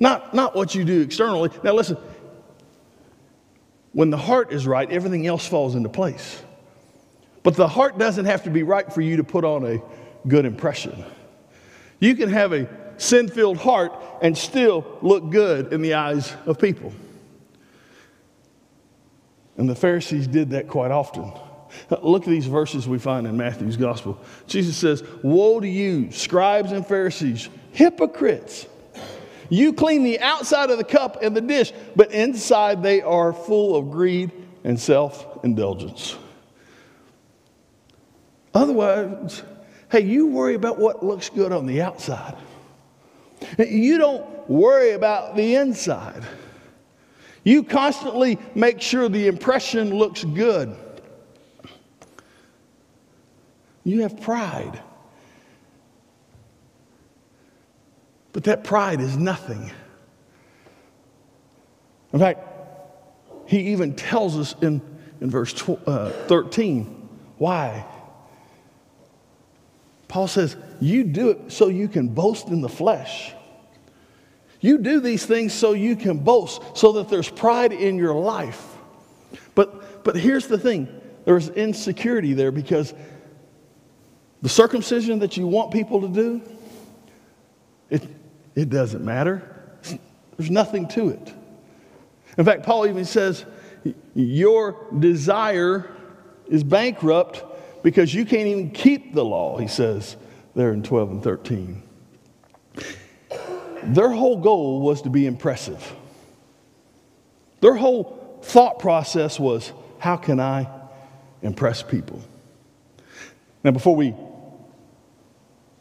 not, 0.00 0.34
not 0.34 0.56
what 0.56 0.74
you 0.74 0.84
do 0.84 1.02
externally. 1.02 1.50
Now, 1.62 1.74
listen, 1.74 1.98
when 3.92 4.10
the 4.10 4.16
heart 4.16 4.52
is 4.52 4.66
right, 4.66 4.90
everything 4.90 5.26
else 5.26 5.46
falls 5.46 5.74
into 5.74 5.90
place. 5.90 6.42
But 7.42 7.54
the 7.54 7.68
heart 7.68 7.98
doesn't 7.98 8.24
have 8.24 8.44
to 8.44 8.50
be 8.50 8.62
right 8.62 8.90
for 8.92 9.02
you 9.02 9.18
to 9.18 9.24
put 9.24 9.44
on 9.44 9.64
a 9.64 9.80
good 10.26 10.44
impression. 10.44 11.04
You 11.98 12.14
can 12.14 12.30
have 12.30 12.52
a 12.52 12.68
sin 12.96 13.28
filled 13.28 13.58
heart 13.58 13.92
and 14.22 14.36
still 14.36 14.98
look 15.02 15.30
good 15.30 15.72
in 15.72 15.82
the 15.82 15.94
eyes 15.94 16.34
of 16.46 16.58
people. 16.58 16.92
And 19.56 19.68
the 19.68 19.74
Pharisees 19.74 20.26
did 20.26 20.50
that 20.50 20.68
quite 20.68 20.90
often. 20.90 21.32
Look 22.02 22.22
at 22.22 22.28
these 22.28 22.46
verses 22.46 22.88
we 22.88 22.98
find 22.98 23.26
in 23.26 23.36
Matthew's 23.36 23.76
gospel. 23.76 24.18
Jesus 24.46 24.76
says, 24.76 25.04
Woe 25.22 25.60
to 25.60 25.68
you, 25.68 26.10
scribes 26.10 26.72
and 26.72 26.86
Pharisees, 26.86 27.48
hypocrites! 27.72 28.66
You 29.50 29.72
clean 29.72 30.04
the 30.04 30.20
outside 30.20 30.70
of 30.70 30.78
the 30.78 30.84
cup 30.84 31.22
and 31.22 31.36
the 31.36 31.40
dish, 31.40 31.72
but 31.96 32.12
inside 32.12 32.82
they 32.82 33.02
are 33.02 33.32
full 33.32 33.76
of 33.76 33.90
greed 33.90 34.30
and 34.64 34.78
self 34.78 35.44
indulgence. 35.44 36.16
Otherwise, 38.54 39.42
hey, 39.90 40.00
you 40.00 40.28
worry 40.28 40.54
about 40.54 40.78
what 40.78 41.04
looks 41.04 41.28
good 41.28 41.52
on 41.52 41.66
the 41.66 41.82
outside. 41.82 42.36
You 43.58 43.98
don't 43.98 44.48
worry 44.48 44.92
about 44.92 45.34
the 45.34 45.56
inside. 45.56 46.22
You 47.42 47.62
constantly 47.62 48.38
make 48.54 48.80
sure 48.80 49.08
the 49.08 49.26
impression 49.26 49.94
looks 49.94 50.24
good. 50.24 50.76
You 53.82 54.02
have 54.02 54.20
pride. 54.20 54.80
But 58.32 58.44
that 58.44 58.64
pride 58.64 59.00
is 59.00 59.16
nothing. 59.16 59.70
In 62.12 62.18
fact, 62.18 62.40
he 63.46 63.72
even 63.72 63.94
tells 63.94 64.38
us 64.38 64.54
in, 64.62 64.80
in 65.20 65.30
verse 65.30 65.68
uh, 65.68 66.10
13 66.28 67.08
why. 67.38 67.84
Paul 70.08 70.28
says, 70.28 70.56
You 70.80 71.04
do 71.04 71.30
it 71.30 71.52
so 71.52 71.68
you 71.68 71.88
can 71.88 72.08
boast 72.08 72.48
in 72.48 72.60
the 72.60 72.68
flesh. 72.68 73.32
You 74.60 74.78
do 74.78 75.00
these 75.00 75.24
things 75.24 75.54
so 75.54 75.72
you 75.72 75.96
can 75.96 76.18
boast, 76.18 76.62
so 76.76 76.92
that 76.92 77.08
there's 77.08 77.30
pride 77.30 77.72
in 77.72 77.96
your 77.96 78.14
life. 78.14 78.62
But, 79.54 80.04
but 80.04 80.16
here's 80.16 80.46
the 80.46 80.58
thing 80.58 80.88
there's 81.24 81.48
insecurity 81.48 82.34
there 82.34 82.50
because 82.50 82.92
the 84.42 84.48
circumcision 84.48 85.18
that 85.20 85.36
you 85.36 85.46
want 85.46 85.70
people 85.72 86.00
to 86.02 86.08
do, 86.08 86.42
it, 87.88 88.02
it 88.60 88.68
doesn't 88.68 89.02
matter. 89.02 89.42
There's 90.36 90.50
nothing 90.50 90.86
to 90.88 91.08
it. 91.08 91.34
In 92.36 92.44
fact, 92.44 92.62
Paul 92.62 92.86
even 92.86 93.06
says, 93.06 93.46
Your 94.14 94.86
desire 94.98 95.90
is 96.46 96.62
bankrupt 96.62 97.44
because 97.82 98.12
you 98.12 98.26
can't 98.26 98.46
even 98.46 98.70
keep 98.70 99.14
the 99.14 99.24
law, 99.24 99.56
he 99.56 99.66
says 99.66 100.16
there 100.54 100.72
in 100.72 100.82
12 100.82 101.10
and 101.10 101.22
13. 101.22 101.82
Their 103.84 104.10
whole 104.10 104.36
goal 104.36 104.82
was 104.82 105.02
to 105.02 105.10
be 105.10 105.26
impressive. 105.26 105.94
Their 107.60 107.74
whole 107.74 108.40
thought 108.42 108.78
process 108.78 109.40
was, 109.40 109.72
How 109.98 110.16
can 110.16 110.38
I 110.38 110.68
impress 111.40 111.82
people? 111.82 112.22
Now, 113.64 113.70
before 113.70 113.96
we 113.96 114.14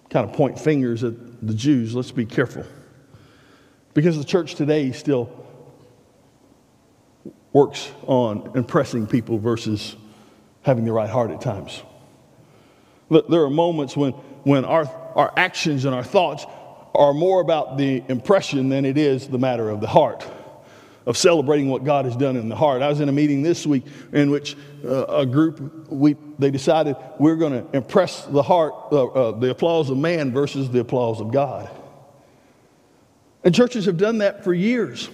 kind 0.10 0.28
of 0.28 0.36
point 0.36 0.60
fingers 0.60 1.04
at 1.04 1.14
the 1.46 1.54
Jews, 1.54 1.96
let's 1.96 2.12
be 2.12 2.26
careful. 2.26 2.66
Because 3.94 4.18
the 4.18 4.24
church 4.24 4.56
today 4.56 4.92
still 4.92 5.30
works 7.54 7.92
on 8.04 8.52
impressing 8.56 9.08
people 9.08 9.38
versus 9.38 9.96
having 10.62 10.86
the 10.86 10.92
right 10.92 11.10
heart 11.10 11.32
at 11.32 11.42
times. 11.42 11.82
There 13.10 13.44
are 13.44 13.50
moments 13.50 13.98
when, 13.98 14.12
when 14.44 14.66
our, 14.66 14.86
our 15.16 15.34
actions 15.36 15.86
and 15.86 15.96
our 15.96 16.04
thoughts 16.04 16.46
are 16.94 17.14
more 17.14 17.42
about 17.42 17.78
the 17.78 18.04
impression 18.08 18.70
than 18.70 18.86
it 18.86 18.98
is 18.98 19.28
the 19.28 19.40
matter 19.40 19.70
of 19.70 19.82
the 19.82 19.88
heart 19.88 20.28
of 21.06 21.18
celebrating 21.18 21.70
what 21.70 21.84
God 21.84 22.06
has 22.06 22.16
done 22.16 22.36
in 22.36 22.50
the 22.50 22.56
heart. 22.56 22.82
I 22.84 22.88
was 22.88 23.00
in 23.00 23.10
a 23.10 23.12
meeting 23.12 23.42
this 23.42 23.66
week 23.66 23.84
in 24.12 24.30
which 24.30 24.56
uh, 24.86 25.06
a 25.06 25.26
group 25.26 25.90
we 25.90 26.16
they 26.40 26.50
decided 26.50 26.96
we're 27.20 27.36
going 27.36 27.52
to 27.52 27.76
impress 27.76 28.26
the 28.26 28.42
heart, 28.42 28.74
uh, 28.92 29.06
uh, 29.06 29.32
the 29.38 29.52
applause 29.52 29.90
of 29.90 29.98
man 29.98 30.32
versus 30.32 30.70
the 30.72 30.80
applause 30.80 31.20
of 31.20 31.32
God. 31.32 31.70
And 33.44 33.54
churches 33.54 33.86
have 33.86 33.98
done 33.98 34.20
that 34.20 34.44
for 34.44 34.54
years. 34.54 35.10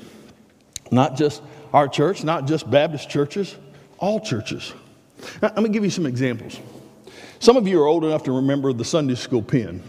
Not 0.91 1.17
just 1.17 1.41
our 1.73 1.87
church, 1.87 2.23
not 2.23 2.47
just 2.47 2.69
Baptist 2.69 3.09
churches, 3.09 3.55
all 3.97 4.19
churches. 4.19 4.73
Now, 5.41 5.51
let 5.55 5.63
me 5.63 5.69
give 5.69 5.83
you 5.83 5.89
some 5.89 6.05
examples. 6.05 6.59
Some 7.39 7.57
of 7.57 7.67
you 7.67 7.81
are 7.81 7.87
old 7.87 8.05
enough 8.05 8.23
to 8.23 8.31
remember 8.31 8.71
the 8.71 8.85
Sunday 8.85 9.15
school 9.15 9.41
pen. 9.41 9.83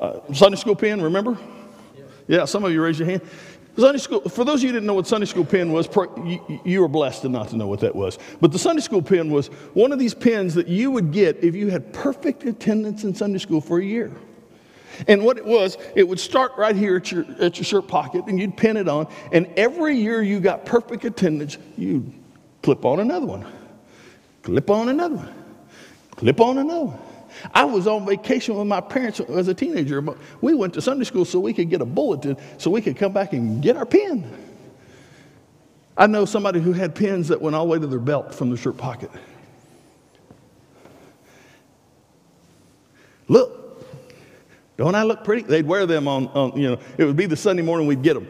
Uh, 0.00 0.20
Sunday 0.32 0.56
school 0.56 0.74
pen, 0.74 1.00
remember? 1.00 1.38
Yeah, 2.26 2.46
some 2.46 2.64
of 2.64 2.72
you 2.72 2.82
raise 2.82 2.98
your 2.98 3.06
hand. 3.06 3.22
Sunday 3.76 3.98
school, 3.98 4.20
for 4.20 4.44
those 4.44 4.60
of 4.60 4.62
you 4.62 4.68
who 4.68 4.74
didn't 4.74 4.86
know 4.86 4.94
what 4.94 5.06
Sunday 5.06 5.26
school 5.26 5.44
pen 5.44 5.72
was, 5.72 5.88
you, 6.64 6.80
were 6.80 6.88
blessed 6.88 7.24
not 7.24 7.48
to 7.48 7.56
know 7.56 7.66
what 7.66 7.80
that 7.80 7.94
was. 7.94 8.18
But 8.40 8.52
the 8.52 8.58
Sunday 8.58 8.82
school 8.82 9.02
pen 9.02 9.30
was 9.30 9.48
one 9.74 9.92
of 9.92 9.98
these 9.98 10.14
pens 10.14 10.54
that 10.54 10.68
you 10.68 10.92
would 10.92 11.10
get 11.10 11.42
if 11.42 11.56
you 11.56 11.70
had 11.70 11.92
perfect 11.92 12.44
attendance 12.44 13.02
in 13.02 13.14
Sunday 13.14 13.38
school 13.38 13.60
for 13.60 13.78
a 13.78 13.84
year. 13.84 14.12
And 15.08 15.24
what 15.24 15.38
it 15.38 15.44
was, 15.44 15.76
it 15.96 16.06
would 16.06 16.20
start 16.20 16.52
right 16.56 16.76
here 16.76 16.96
at 16.96 17.10
your, 17.10 17.26
at 17.40 17.56
your 17.56 17.64
shirt 17.64 17.88
pocket 17.88 18.26
and 18.26 18.38
you'd 18.38 18.56
pin 18.56 18.76
it 18.76 18.88
on. 18.88 19.08
And 19.32 19.48
every 19.56 19.96
year 19.96 20.22
you 20.22 20.38
got 20.38 20.64
perfect 20.64 21.04
attendance, 21.04 21.58
you'd 21.76 22.12
clip 22.62 22.84
on 22.84 23.00
another 23.00 23.26
one, 23.26 23.44
clip 24.42 24.70
on 24.70 24.88
another 24.88 25.16
one, 25.16 25.34
clip 26.12 26.40
on 26.40 26.58
another 26.58 26.86
one. 26.86 27.13
I 27.52 27.64
was 27.64 27.86
on 27.86 28.06
vacation 28.06 28.56
with 28.56 28.66
my 28.66 28.80
parents 28.80 29.20
as 29.20 29.48
a 29.48 29.54
teenager. 29.54 30.00
But 30.00 30.18
we 30.40 30.54
went 30.54 30.74
to 30.74 30.82
Sunday 30.82 31.04
school 31.04 31.24
so 31.24 31.40
we 31.40 31.52
could 31.52 31.70
get 31.70 31.80
a 31.80 31.86
bulletin 31.86 32.36
so 32.58 32.70
we 32.70 32.80
could 32.80 32.96
come 32.96 33.12
back 33.12 33.32
and 33.32 33.62
get 33.62 33.76
our 33.76 33.86
pen. 33.86 34.30
I 35.96 36.06
know 36.06 36.24
somebody 36.24 36.60
who 36.60 36.72
had 36.72 36.94
pens 36.94 37.28
that 37.28 37.40
went 37.40 37.54
all 37.54 37.66
the 37.66 37.72
way 37.72 37.78
to 37.78 37.86
their 37.86 38.00
belt 38.00 38.34
from 38.34 38.48
their 38.48 38.58
shirt 38.58 38.76
pocket. 38.76 39.10
Look, 43.28 43.64
don't 44.76 44.94
I 44.94 45.04
look 45.04 45.22
pretty? 45.22 45.42
They'd 45.42 45.66
wear 45.66 45.86
them 45.86 46.08
on, 46.08 46.26
on, 46.28 46.58
you 46.60 46.70
know, 46.70 46.78
it 46.98 47.04
would 47.04 47.16
be 47.16 47.26
the 47.26 47.36
Sunday 47.36 47.62
morning 47.62 47.86
we'd 47.86 48.02
get 48.02 48.14
them. 48.14 48.26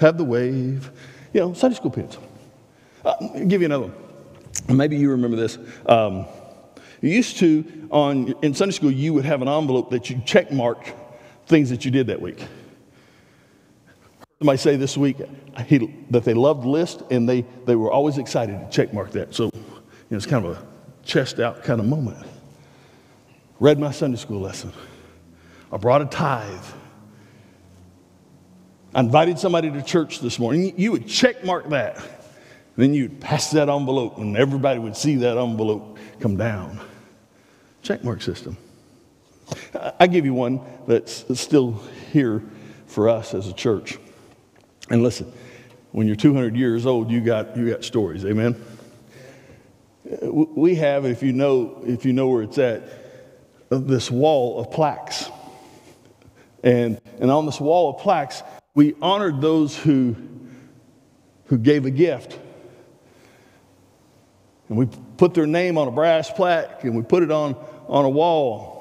Have 0.00 0.18
the 0.18 0.24
wave. 0.24 0.90
You 1.32 1.40
know, 1.40 1.54
Sunday 1.54 1.76
school 1.76 1.92
pens. 1.92 2.18
Uh, 3.04 3.14
give 3.46 3.62
you 3.62 3.66
another 3.66 3.86
one. 3.86 3.94
Maybe 4.68 4.96
you 4.96 5.10
remember 5.10 5.36
this. 5.36 5.58
Um, 5.86 6.26
you 7.00 7.10
used 7.10 7.38
to, 7.38 7.88
on, 7.90 8.34
in 8.42 8.54
Sunday 8.54 8.72
school, 8.72 8.90
you 8.90 9.12
would 9.14 9.24
have 9.24 9.42
an 9.42 9.48
envelope 9.48 9.90
that 9.90 10.08
you 10.08 10.22
check 10.24 10.52
marked 10.52 10.94
things 11.46 11.70
that 11.70 11.84
you 11.84 11.90
did 11.90 12.06
that 12.06 12.20
week. 12.20 12.46
Somebody 14.38 14.58
say 14.58 14.76
this 14.76 14.96
week 14.96 15.18
he, 15.66 15.94
that 16.10 16.24
they 16.24 16.34
loved 16.34 16.64
list 16.64 17.02
and 17.10 17.28
they, 17.28 17.42
they 17.66 17.76
were 17.76 17.90
always 17.90 18.18
excited 18.18 18.58
to 18.58 18.68
check 18.70 18.92
mark 18.92 19.12
that. 19.12 19.34
So 19.34 19.44
you 19.44 19.50
know, 20.10 20.16
it's 20.16 20.26
kind 20.26 20.44
of 20.44 20.56
a 20.56 20.66
chest 21.04 21.40
out 21.40 21.62
kind 21.62 21.80
of 21.80 21.86
moment. 21.86 22.26
Read 23.60 23.78
my 23.78 23.92
Sunday 23.92 24.16
school 24.16 24.40
lesson. 24.40 24.72
I 25.70 25.76
brought 25.76 26.02
a 26.02 26.06
tithe. 26.06 26.64
I 28.94 29.00
invited 29.00 29.38
somebody 29.38 29.70
to 29.70 29.82
church 29.82 30.20
this 30.20 30.38
morning. 30.38 30.74
You 30.76 30.92
would 30.92 31.06
check 31.06 31.44
mark 31.44 31.68
that. 31.70 32.00
Then 32.76 32.94
you'd 32.94 33.20
pass 33.20 33.50
that 33.50 33.68
envelope, 33.68 34.18
and 34.18 34.36
everybody 34.36 34.78
would 34.78 34.96
see 34.96 35.16
that 35.16 35.36
envelope 35.36 35.98
come 36.20 36.36
down. 36.36 36.80
Checkmark 37.82 38.22
system. 38.22 38.56
I 39.98 40.06
give 40.06 40.24
you 40.24 40.34
one 40.34 40.60
that's 40.86 41.24
still 41.38 41.82
here 42.12 42.42
for 42.86 43.08
us 43.08 43.34
as 43.34 43.48
a 43.48 43.52
church. 43.52 43.98
And 44.90 45.02
listen, 45.02 45.32
when 45.92 46.06
you're 46.06 46.16
200 46.16 46.56
years 46.56 46.86
old, 46.86 47.10
you 47.10 47.20
got, 47.20 47.56
you 47.56 47.70
got 47.70 47.84
stories, 47.84 48.24
amen? 48.24 48.62
We 50.22 50.74
have, 50.76 51.04
if 51.04 51.22
you 51.22 51.32
know, 51.32 51.82
if 51.86 52.04
you 52.04 52.12
know 52.12 52.28
where 52.28 52.42
it's 52.42 52.58
at, 52.58 52.82
uh, 53.70 53.78
this 53.78 54.10
wall 54.10 54.60
of 54.60 54.70
plaques. 54.70 55.30
And, 56.62 57.00
and 57.18 57.30
on 57.30 57.46
this 57.46 57.60
wall 57.60 57.90
of 57.90 58.02
plaques, 58.02 58.42
we 58.74 58.94
honored 59.00 59.40
those 59.40 59.76
who, 59.76 60.16
who 61.46 61.58
gave 61.58 61.86
a 61.86 61.90
gift. 61.90 62.38
And 64.68 64.78
we 64.78 64.86
put 65.16 65.34
their 65.34 65.46
name 65.46 65.76
on 65.76 65.88
a 65.88 65.90
brass 65.90 66.30
plaque 66.30 66.84
and 66.84 66.96
we 66.96 67.02
put 67.02 67.22
it 67.22 67.30
on, 67.30 67.54
on 67.88 68.04
a 68.04 68.08
wall. 68.08 68.72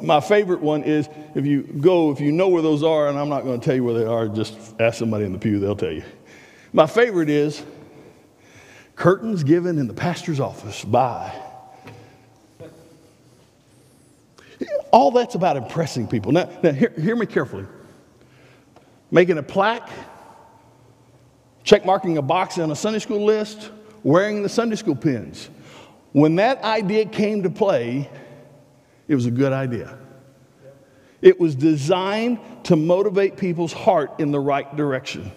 My 0.00 0.20
favorite 0.20 0.60
one 0.60 0.84
is 0.84 1.08
if 1.34 1.44
you 1.44 1.62
go, 1.62 2.10
if 2.10 2.20
you 2.20 2.32
know 2.32 2.48
where 2.48 2.62
those 2.62 2.82
are, 2.82 3.08
and 3.08 3.18
I'm 3.18 3.28
not 3.28 3.44
going 3.44 3.60
to 3.60 3.64
tell 3.64 3.74
you 3.74 3.84
where 3.84 3.94
they 3.94 4.04
are, 4.04 4.28
just 4.28 4.54
ask 4.80 4.98
somebody 4.98 5.24
in 5.24 5.32
the 5.32 5.38
pew, 5.38 5.58
they'll 5.58 5.76
tell 5.76 5.92
you. 5.92 6.04
My 6.72 6.86
favorite 6.86 7.28
is 7.28 7.62
curtains 8.96 9.44
given 9.44 9.78
in 9.78 9.88
the 9.88 9.94
pastor's 9.94 10.40
office 10.40 10.84
by. 10.84 11.32
All 14.90 15.10
that's 15.10 15.34
about 15.34 15.56
impressing 15.56 16.06
people. 16.06 16.32
Now, 16.32 16.48
now 16.62 16.72
hear, 16.72 16.92
hear 16.98 17.16
me 17.16 17.26
carefully. 17.26 17.66
Making 19.10 19.38
a 19.38 19.42
plaque, 19.42 19.90
check 21.64 21.84
marking 21.84 22.16
a 22.18 22.22
box 22.22 22.58
on 22.58 22.70
a 22.70 22.76
Sunday 22.76 22.98
school 22.98 23.24
list, 23.24 23.70
wearing 24.02 24.42
the 24.42 24.48
Sunday 24.48 24.76
school 24.76 24.96
pins. 24.96 25.48
When 26.12 26.36
that 26.36 26.62
idea 26.62 27.06
came 27.06 27.42
to 27.42 27.50
play, 27.50 28.10
it 29.08 29.14
was 29.14 29.26
a 29.26 29.30
good 29.30 29.52
idea. 29.52 29.98
It 31.20 31.38
was 31.38 31.54
designed 31.54 32.38
to 32.64 32.76
motivate 32.76 33.36
people's 33.36 33.72
heart 33.72 34.18
in 34.18 34.32
the 34.32 34.40
right 34.40 34.74
direction. 34.76 35.30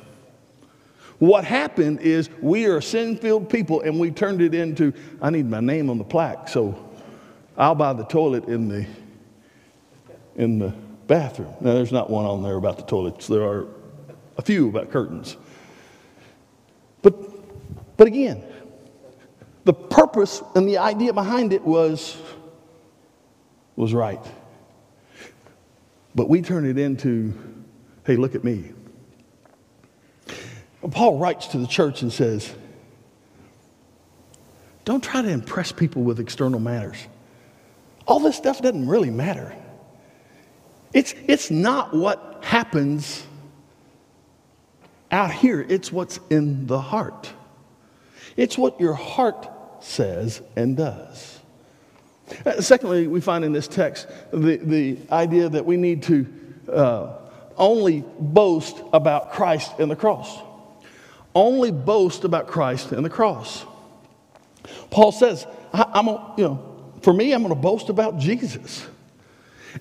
What 1.20 1.46
happened 1.46 2.02
is 2.02 2.30
we 2.42 2.66
are 2.66 2.82
sin 2.82 3.18
filled 3.18 3.50
people 3.50 3.82
and 3.82 4.00
we 4.00 4.12
turned 4.12 4.42
it 4.42 4.54
into 4.54 4.94
I 5.22 5.30
need 5.30 5.50
my 5.50 5.62
name 5.62 5.90
on 5.90 5.98
the 5.98 6.04
plaque, 6.04 6.50
so 6.50 6.90
I'll 7.58 7.76
buy 7.76 7.94
the 7.94 8.04
toilet 8.04 8.46
in 8.46 8.68
the, 8.68 8.86
in 10.36 10.60
the 10.60 10.74
bathroom. 11.08 11.54
Now, 11.62 11.74
there's 11.74 11.92
not 11.92 12.10
one 12.10 12.26
on 12.26 12.44
there 12.44 12.56
about 12.56 12.78
the 12.78 12.84
toilets, 12.84 13.28
there 13.28 13.44
are 13.44 13.68
a 14.38 14.42
few 14.42 14.70
about 14.70 14.92
curtains. 14.92 15.38
But, 17.02 17.16
but 17.96 18.08
again, 18.08 18.44
the 19.66 19.74
purpose 19.74 20.42
and 20.56 20.68
the 20.68 20.78
idea 20.78 21.12
behind 21.12 21.52
it 21.52 21.64
was 21.64 22.18
was 23.76 23.94
right. 23.94 24.24
But 26.14 26.30
we 26.30 26.42
turn 26.42 26.66
it 26.66 26.78
into, 26.78 27.34
hey, 28.06 28.16
look 28.16 28.36
at 28.36 28.44
me. 28.44 28.72
Paul 30.92 31.18
writes 31.18 31.48
to 31.48 31.58
the 31.58 31.68
church 31.68 32.04
and 32.04 32.14
says, 32.14 32.56
don't 34.86 35.04
try 35.04 35.24
to 35.24 35.30
impress 35.30 35.72
people 35.72 36.04
with 36.04 36.20
external 36.20 36.60
matters. 36.60 36.98
All 38.08 38.20
this 38.20 38.38
stuff 38.38 38.62
doesn't 38.62 38.88
really 38.88 39.10
matter. 39.10 39.54
It's, 40.94 41.14
it's 41.28 41.50
not 41.50 41.94
what 41.94 42.40
happens 42.44 43.26
out 45.12 45.32
here, 45.32 45.66
it's 45.68 45.92
what's 45.92 46.20
in 46.30 46.68
the 46.68 46.80
heart. 46.80 47.32
It's 48.38 48.58
what 48.58 48.80
your 48.80 48.94
heart 48.94 49.50
says 49.86 50.42
and 50.56 50.76
does. 50.76 51.40
Uh, 52.46 52.60
secondly, 52.60 53.08
we 53.08 53.22
find 53.22 53.46
in 53.46 53.54
this 53.54 53.68
text 53.68 54.08
the, 54.32 54.58
the 54.58 54.98
idea 55.12 55.48
that 55.48 55.66
we 55.66 55.78
need 55.78 56.04
to 56.04 56.26
uh, 56.72 57.14
only 57.56 58.04
boast 58.20 58.82
about 58.94 59.32
Christ 59.32 59.74
and 59.80 59.90
the 59.90 59.96
cross. 59.96 60.40
Only 61.36 61.72
boast 61.72 62.24
about 62.24 62.48
Christ 62.48 62.92
and 62.92 63.06
the 63.06 63.10
cross. 63.10 63.66
Paul 64.90 65.12
says, 65.12 65.46
I, 65.74 66.00
am 66.00 66.08
you 66.38 66.44
know, 66.46 66.94
for 67.02 67.14
me, 67.14 67.34
I'm 67.34 67.44
going 67.44 67.54
to 67.54 67.60
boast 67.60 67.90
about 67.90 68.18
Jesus. 68.18 68.86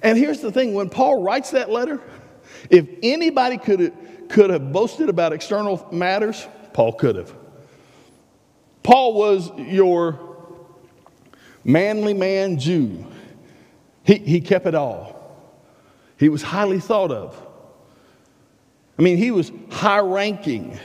And 0.02 0.18
here's 0.18 0.40
the 0.40 0.52
thing 0.52 0.74
when 0.74 0.90
Paul 0.90 1.22
writes 1.22 1.52
that 1.52 1.70
letter, 1.70 2.02
if 2.68 2.86
anybody 3.02 3.56
could, 3.56 3.92
could 4.28 4.50
have 4.50 4.72
boasted 4.72 5.08
about 5.08 5.32
external 5.32 5.86
matters, 5.90 6.46
Paul 6.72 6.92
could 6.92 7.16
have. 7.16 7.32
Paul 8.84 9.14
was 9.14 9.50
your 9.58 10.20
manly 11.64 12.14
man 12.14 12.58
Jew. 12.58 13.06
He, 14.04 14.18
he 14.18 14.40
kept 14.40 14.66
it 14.66 14.74
all. 14.74 15.14
He 16.18 16.28
was 16.28 16.42
highly 16.42 16.78
thought 16.78 17.10
of. 17.10 17.40
I 18.98 19.02
mean, 19.02 19.16
he 19.16 19.32
was 19.32 19.50
high 19.70 19.98
ranking. 19.98 20.78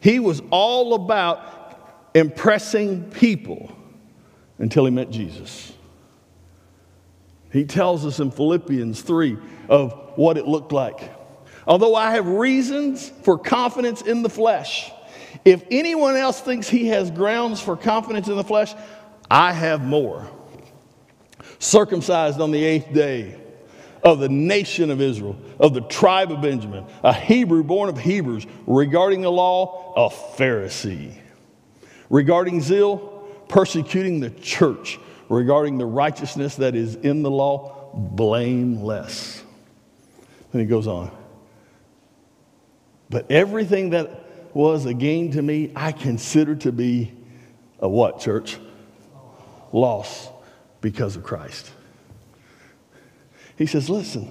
He 0.00 0.20
was 0.20 0.42
all 0.50 0.94
about 0.94 2.10
impressing 2.14 3.10
people 3.10 3.74
until 4.58 4.84
he 4.84 4.90
met 4.90 5.10
Jesus. 5.10 5.72
He 7.50 7.64
tells 7.64 8.04
us 8.04 8.20
in 8.20 8.30
Philippians 8.30 9.00
3 9.00 9.38
of 9.68 10.12
what 10.16 10.36
it 10.36 10.46
looked 10.46 10.72
like. 10.72 11.10
Although 11.66 11.94
I 11.94 12.12
have 12.12 12.28
reasons 12.28 13.08
for 13.22 13.38
confidence 13.38 14.02
in 14.02 14.22
the 14.22 14.28
flesh, 14.28 14.92
if 15.44 15.64
anyone 15.70 16.16
else 16.16 16.40
thinks 16.40 16.68
he 16.68 16.88
has 16.88 17.10
grounds 17.10 17.60
for 17.60 17.76
confidence 17.76 18.28
in 18.28 18.36
the 18.36 18.44
flesh, 18.44 18.74
I 19.30 19.52
have 19.52 19.82
more. 19.82 20.26
Circumcised 21.58 22.40
on 22.40 22.50
the 22.50 22.62
eighth 22.62 22.92
day 22.92 23.40
of 24.02 24.18
the 24.18 24.28
nation 24.28 24.90
of 24.90 25.00
Israel, 25.00 25.36
of 25.58 25.72
the 25.74 25.80
tribe 25.82 26.30
of 26.30 26.42
Benjamin, 26.42 26.84
a 27.02 27.12
Hebrew 27.12 27.62
born 27.62 27.88
of 27.88 27.98
Hebrews, 27.98 28.46
regarding 28.66 29.22
the 29.22 29.32
law, 29.32 29.94
a 29.96 30.10
Pharisee. 30.10 31.14
Regarding 32.10 32.60
zeal, 32.60 33.26
persecuting 33.48 34.20
the 34.20 34.30
church, 34.30 34.98
regarding 35.28 35.78
the 35.78 35.86
righteousness 35.86 36.56
that 36.56 36.74
is 36.74 36.96
in 36.96 37.22
the 37.22 37.30
law, 37.30 37.90
blameless. 37.94 39.42
Then 40.52 40.60
he 40.60 40.66
goes 40.66 40.86
on. 40.86 41.10
But 43.08 43.30
everything 43.30 43.90
that 43.90 44.23
was 44.54 44.86
a 44.86 44.94
gain 44.94 45.32
to 45.32 45.42
me, 45.42 45.72
I 45.74 45.92
consider 45.92 46.54
to 46.56 46.72
be 46.72 47.12
a 47.80 47.88
what, 47.88 48.20
church? 48.20 48.58
loss 49.74 50.28
because 50.80 51.16
of 51.16 51.24
Christ. 51.24 51.70
He 53.58 53.66
says, 53.66 53.90
Listen, 53.90 54.30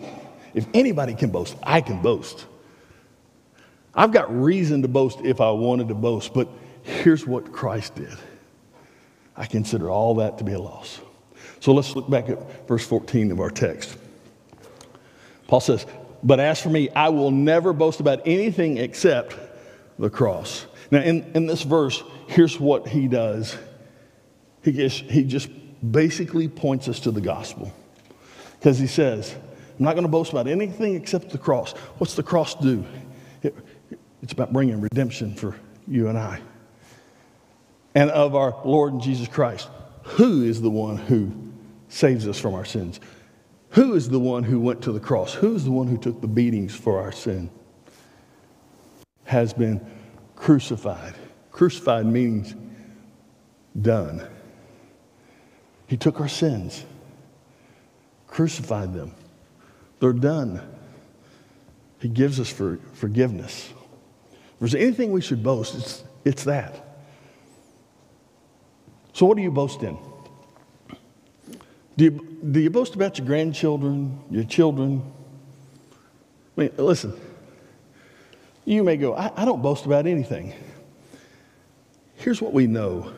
if 0.53 0.65
anybody 0.73 1.13
can 1.13 1.29
boast, 1.29 1.55
I 1.62 1.81
can 1.81 2.01
boast. 2.01 2.45
I've 3.93 4.12
got 4.12 4.33
reason 4.33 4.81
to 4.81 4.88
boast 4.88 5.19
if 5.23 5.39
I 5.39 5.51
wanted 5.51 5.89
to 5.89 5.95
boast, 5.95 6.33
but 6.33 6.47
here's 6.81 7.27
what 7.27 7.51
Christ 7.51 7.95
did. 7.95 8.17
I 9.36 9.45
consider 9.45 9.89
all 9.89 10.15
that 10.15 10.39
to 10.39 10.43
be 10.43 10.53
a 10.53 10.59
loss. 10.59 10.99
So 11.59 11.73
let's 11.73 11.95
look 11.95 12.09
back 12.09 12.29
at 12.29 12.67
verse 12.67 12.86
14 12.86 13.31
of 13.31 13.39
our 13.39 13.51
text. 13.51 13.95
Paul 15.47 15.59
says, 15.59 15.86
But 16.23 16.39
as 16.39 16.62
for 16.62 16.69
me, 16.69 16.89
I 16.89 17.09
will 17.09 17.31
never 17.31 17.71
boast 17.73 17.99
about 17.99 18.21
anything 18.25 18.77
except 18.77 19.36
the 19.99 20.10
cross. 20.10 20.65
Now, 20.91 21.01
in, 21.01 21.32
in 21.36 21.45
this 21.45 21.63
verse, 21.63 22.03
here's 22.27 22.60
what 22.60 22.88
he 22.88 23.08
does 23.08 23.58
he 24.63 24.71
just, 24.71 25.03
he 25.03 25.23
just 25.23 25.49
basically 25.91 26.47
points 26.47 26.88
us 26.88 27.01
to 27.01 27.12
the 27.12 27.21
gospel. 27.21 27.71
Because 28.58 28.79
he 28.79 28.88
says, 28.88 29.36
I'm 29.77 29.86
not 29.86 29.93
going 29.93 30.06
to 30.06 30.12
boast 30.12 30.32
about 30.32 30.47
anything 30.47 30.95
except 30.95 31.29
the 31.29 31.38
cross. 31.38 31.73
What's 31.97 32.15
the 32.15 32.23
cross 32.23 32.56
do? 32.56 32.86
It, 33.41 33.53
it's 34.21 34.32
about 34.32 34.53
bringing 34.53 34.79
redemption 34.79 35.36
for 35.36 35.56
you 35.86 36.08
and 36.08 36.17
I. 36.17 36.39
And 37.93 38.10
of 38.12 38.36
our 38.36 38.56
Lord 38.63 39.01
Jesus 39.01 39.27
Christ, 39.27 39.67
who 40.03 40.43
is 40.43 40.62
the 40.62 40.69
one 40.69 40.97
who 40.97 41.32
saves 41.89 42.27
us 42.27 42.39
from 42.39 42.53
our 42.53 42.65
sins? 42.65 43.01
Who 43.71 43.95
is 43.95 44.08
the 44.08 44.19
one 44.19 44.43
who 44.43 44.60
went 44.60 44.82
to 44.84 44.91
the 44.91 44.99
cross? 44.99 45.34
Who 45.34 45.56
is 45.56 45.65
the 45.65 45.71
one 45.71 45.88
who 45.88 45.97
took 45.97 46.21
the 46.21 46.27
beatings 46.27 46.73
for 46.73 47.01
our 47.01 47.12
sin? 47.12 47.49
Has 49.33 49.51
been 49.51 49.83
crucified. 50.35 51.15
Crucified 51.51 52.05
means 52.05 52.53
done. 53.81 54.27
He 55.87 55.97
took 55.97 56.21
our 56.21 56.27
sins, 56.27 56.85
crucified 58.27 58.93
them. 58.93 59.15
They're 59.99 60.13
done. 60.13 60.61
He 61.99 62.09
gives 62.09 62.39
us 62.39 62.51
for 62.51 62.77
forgiveness. 62.93 63.73
If 64.31 64.59
there's 64.59 64.75
anything 64.75 65.11
we 65.11 65.21
should 65.21 65.41
boast, 65.41 65.73
it's, 65.73 66.03
it's 66.23 66.43
that. 66.43 66.99
So, 69.13 69.25
what 69.25 69.35
do 69.35 69.41
you 69.41 69.49
boast 69.49 69.81
in? 69.81 69.97
Do 71.97 72.03
you, 72.03 72.37
do 72.51 72.59
you 72.59 72.69
boast 72.69 72.93
about 72.93 73.17
your 73.17 73.25
grandchildren, 73.25 74.21
your 74.29 74.43
children? 74.43 75.11
I 76.55 76.61
mean, 76.61 76.69
listen, 76.77 77.19
you 78.65 78.84
may 78.84 78.97
go, 78.97 79.15
I, 79.15 79.32
I 79.36 79.45
don't 79.45 79.62
boast 79.62 79.86
about 79.86 80.08
anything. 80.08 80.54
Here's 82.15 82.41
what 82.41 82.54
we 82.54 82.67
know 82.67 83.12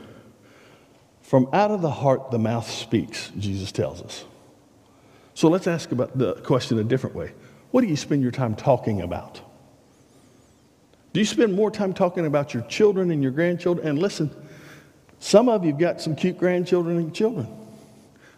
from 1.22 1.50
out 1.54 1.72
of 1.72 1.82
the 1.82 1.90
heart, 1.90 2.30
the 2.30 2.38
mouth 2.38 2.70
speaks, 2.70 3.32
Jesus 3.38 3.72
tells 3.72 4.02
us. 4.02 4.26
So 5.34 5.50
let's 5.50 5.66
ask 5.66 5.92
about 5.92 6.18
the 6.18 6.36
question 6.36 6.78
a 6.78 6.84
different 6.84 7.16
way. 7.16 7.34
What 7.72 7.82
do 7.82 7.88
you 7.88 7.96
spend 7.96 8.22
your 8.22 8.32
time 8.32 8.56
talking 8.56 9.02
about? 9.02 9.42
Do 11.14 11.20
you 11.20 11.26
spend 11.26 11.54
more 11.54 11.72
time 11.72 11.94
talking 11.94 12.26
about 12.26 12.54
your 12.54 12.64
children 12.64 13.10
and 13.10 13.24
your 13.24 13.32
grandchildren? 13.32 13.88
And 13.88 14.00
listen, 14.00 14.30
some 15.20 15.50
of 15.50 15.66
you 15.66 15.72
have 15.72 15.80
got 15.80 16.02
some 16.02 16.16
cute 16.16 16.38
grandchildren 16.38 16.98
and 16.98 17.14
children. 17.14 17.48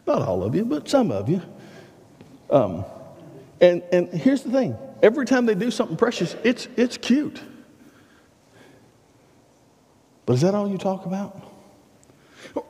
Not 0.06 0.22
all 0.22 0.44
of 0.44 0.56
you, 0.56 0.64
but 0.64 0.88
some 0.88 1.12
of 1.12 1.28
you. 1.28 1.42
Um, 2.50 2.86
and, 3.60 3.84
and 3.92 4.08
here's 4.10 4.44
the 4.44 4.52
thing 4.52 4.78
every 5.02 5.26
time 5.26 5.46
they 5.46 5.56
do 5.56 5.72
something 5.72 5.98
precious, 5.98 6.36
it's, 6.44 6.68
it's 6.76 6.98
cute. 6.98 7.42
But 10.26 10.34
is 10.34 10.42
that 10.42 10.56
all 10.56 10.70
you 10.70 10.78
talk 10.78 11.06
about? 11.06 11.44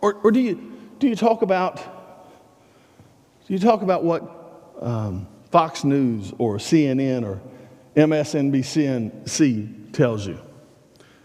Or, 0.02 0.14
or 0.16 0.32
do, 0.32 0.40
you, 0.40 0.74
do 1.00 1.08
you 1.08 1.16
talk 1.16 1.42
about 1.42 1.98
do 3.48 3.54
you 3.54 3.60
talk 3.60 3.82
about 3.82 4.04
what 4.04 4.76
um, 4.82 5.26
Fox 5.52 5.86
News 5.86 6.34
or 6.38 6.58
CNN 6.58 7.24
or 7.24 7.40
MSNBC 7.96 9.94
tells 9.94 10.28
you? 10.28 10.38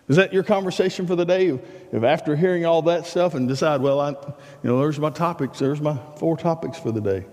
Is 0.07 0.17
that 0.17 0.33
your 0.33 0.45
conversation 0.45 1.09
for 1.09 1.17
the 1.17 1.25
day? 1.25 1.49
If 1.49 2.05
after 2.05 2.37
hearing 2.37 2.65
all 2.65 2.83
that 2.83 3.07
stuff 3.07 3.35
and 3.35 3.49
decide, 3.49 3.81
well, 3.81 3.99
I, 3.99 4.11
you 4.11 4.17
know, 4.63 4.79
there's 4.79 5.01
my 5.01 5.11
topics, 5.11 5.59
there's 5.59 5.81
my 5.81 5.99
four 6.17 6.37
topics 6.37 6.79
for 6.79 6.93
the 6.93 7.01
day. 7.01 7.27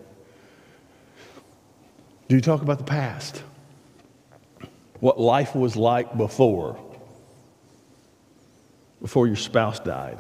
Do 2.28 2.36
you 2.36 2.42
talk 2.42 2.64
about 2.64 2.80
the 2.80 2.84
past? 2.84 3.44
What 5.00 5.20
life 5.20 5.56
was 5.56 5.76
like 5.76 6.18
before? 6.18 6.78
Before 9.02 9.28
your 9.28 9.38
spouse 9.38 9.80
died? 9.80 10.20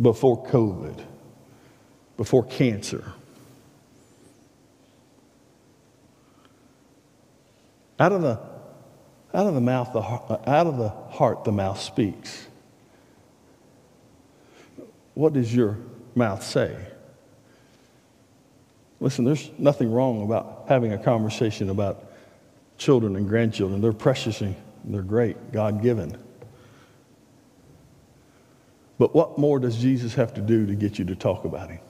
Before 0.00 0.44
COVID? 0.46 1.04
Before 2.16 2.44
cancer? 2.44 3.12
Out 7.98 8.12
of 8.12 8.22
the, 8.22 8.40
out 9.34 9.46
of 9.46 9.54
the 9.54 9.60
mouth, 9.60 9.92
the, 9.92 10.00
uh, 10.00 10.42
out 10.46 10.66
of 10.66 10.76
the 10.76 10.88
heart, 10.88 11.44
the 11.44 11.52
mouth 11.52 11.80
speaks. 11.80 12.46
What 15.14 15.32
does 15.32 15.54
your 15.54 15.78
mouth 16.14 16.42
say? 16.42 16.76
Listen, 19.00 19.24
there's 19.24 19.50
nothing 19.58 19.90
wrong 19.92 20.22
about 20.22 20.66
having 20.68 20.92
a 20.92 20.98
conversation 20.98 21.70
about 21.70 22.11
children 22.78 23.16
and 23.16 23.28
grandchildren. 23.28 23.80
They're 23.80 23.92
precious 23.92 24.40
and 24.40 24.56
they're 24.84 25.02
great, 25.02 25.52
God 25.52 25.82
given. 25.82 26.16
But 28.98 29.14
what 29.14 29.38
more 29.38 29.58
does 29.58 29.78
Jesus 29.78 30.14
have 30.14 30.34
to 30.34 30.40
do 30.40 30.66
to 30.66 30.74
get 30.74 30.98
you 30.98 31.04
to 31.06 31.16
talk 31.16 31.44
about 31.44 31.70
him? 31.70 31.80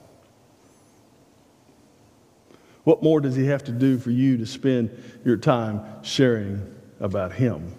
What 2.83 3.01
more 3.01 3.21
does 3.21 3.35
he 3.35 3.45
have 3.45 3.63
to 3.65 3.71
do 3.71 3.97
for 3.97 4.11
you 4.11 4.37
to 4.37 4.45
spend 4.45 4.91
your 5.23 5.37
time 5.37 5.81
sharing 6.01 6.75
about 6.99 7.31
him? 7.31 7.73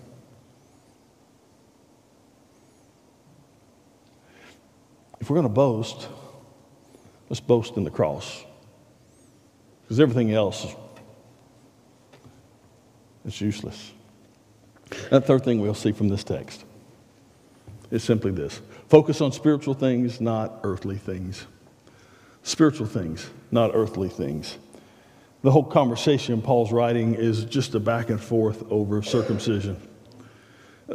If 5.20 5.30
we're 5.30 5.36
going 5.36 5.48
to 5.48 5.54
boast, 5.54 6.08
let's 7.28 7.40
boast 7.40 7.76
in 7.76 7.84
the 7.84 7.90
cross. 7.90 8.44
Because 9.82 10.00
everything 10.00 10.32
else 10.32 10.66
is 13.24 13.40
useless. 13.40 13.92
That 15.10 15.26
third 15.26 15.44
thing 15.44 15.60
we'll 15.60 15.74
see 15.74 15.92
from 15.92 16.08
this 16.08 16.24
text 16.24 16.64
is 17.90 18.02
simply 18.04 18.30
this 18.30 18.60
focus 18.88 19.20
on 19.20 19.32
spiritual 19.32 19.74
things, 19.74 20.20
not 20.20 20.60
earthly 20.62 20.96
things. 20.96 21.46
Spiritual 22.42 22.86
things, 22.86 23.28
not 23.50 23.70
earthly 23.74 24.08
things. 24.08 24.58
The 25.42 25.50
whole 25.50 25.64
conversation 25.64 26.40
Paul's 26.42 26.72
writing 26.72 27.14
is 27.14 27.44
just 27.44 27.74
a 27.74 27.80
back 27.80 28.10
and 28.10 28.20
forth 28.20 28.62
over 28.70 29.02
circumcision. 29.02 29.80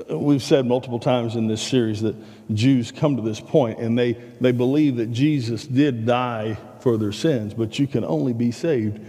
We've 0.10 0.44
said 0.44 0.68
multiple 0.68 1.00
times 1.00 1.36
in 1.36 1.48
this 1.48 1.62
series 1.62 2.02
that 2.02 2.16
Jews 2.54 2.92
come 2.92 3.16
to 3.16 3.24
this 3.24 3.40
point 3.40 3.80
and 3.80 3.98
they, 3.98 4.14
they 4.40 4.52
believe 4.52 4.98
that 4.98 5.12
Jesus 5.12 5.66
did 5.66 6.06
die 6.06 6.58
for 6.80 6.98
their 6.98 7.12
sins, 7.12 7.56
but 7.56 7.80
you 7.80 7.88
can 7.88 8.06
only 8.06 8.34
be 8.34 8.52
saved 8.52 9.00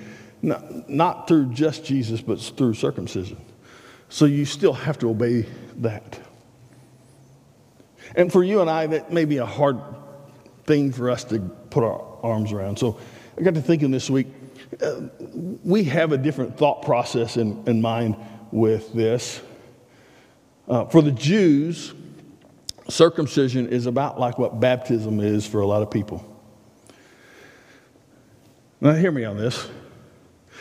not, 0.42 0.88
not 0.88 1.28
through 1.28 1.52
just 1.52 1.84
Jesus, 1.84 2.20
but 2.20 2.40
through 2.40 2.74
circumcision. 2.74 3.38
So 4.08 4.24
you 4.24 4.44
still 4.44 4.72
have 4.72 4.98
to 5.00 5.10
obey 5.10 5.46
that. 5.76 6.20
And 8.16 8.32
for 8.32 8.42
you 8.42 8.60
and 8.60 8.68
I, 8.68 8.86
that 8.88 9.12
may 9.12 9.24
be 9.24 9.36
a 9.36 9.46
hard 9.46 9.80
thing 10.64 10.92
for 10.92 11.10
us 11.10 11.24
to 11.24 11.38
put 11.38 11.84
our 11.84 12.02
arms 12.22 12.52
around. 12.52 12.78
So 12.78 12.98
I 13.38 13.42
got 13.42 13.54
to 13.54 13.62
thinking 13.62 13.90
this 13.90 14.10
week, 14.10 14.26
uh, 14.82 15.02
we 15.64 15.84
have 15.84 16.12
a 16.12 16.18
different 16.18 16.56
thought 16.56 16.82
process 16.82 17.36
in, 17.36 17.62
in 17.66 17.80
mind 17.80 18.16
with 18.50 18.92
this. 18.92 19.40
Uh, 20.68 20.84
for 20.86 21.02
the 21.02 21.12
Jews, 21.12 21.94
circumcision 22.88 23.68
is 23.68 23.86
about 23.86 24.18
like 24.18 24.38
what 24.38 24.60
baptism 24.60 25.20
is 25.20 25.46
for 25.46 25.60
a 25.60 25.66
lot 25.66 25.82
of 25.82 25.90
people. 25.90 26.26
Now, 28.80 28.94
hear 28.94 29.12
me 29.12 29.24
on 29.24 29.36
this. 29.36 29.68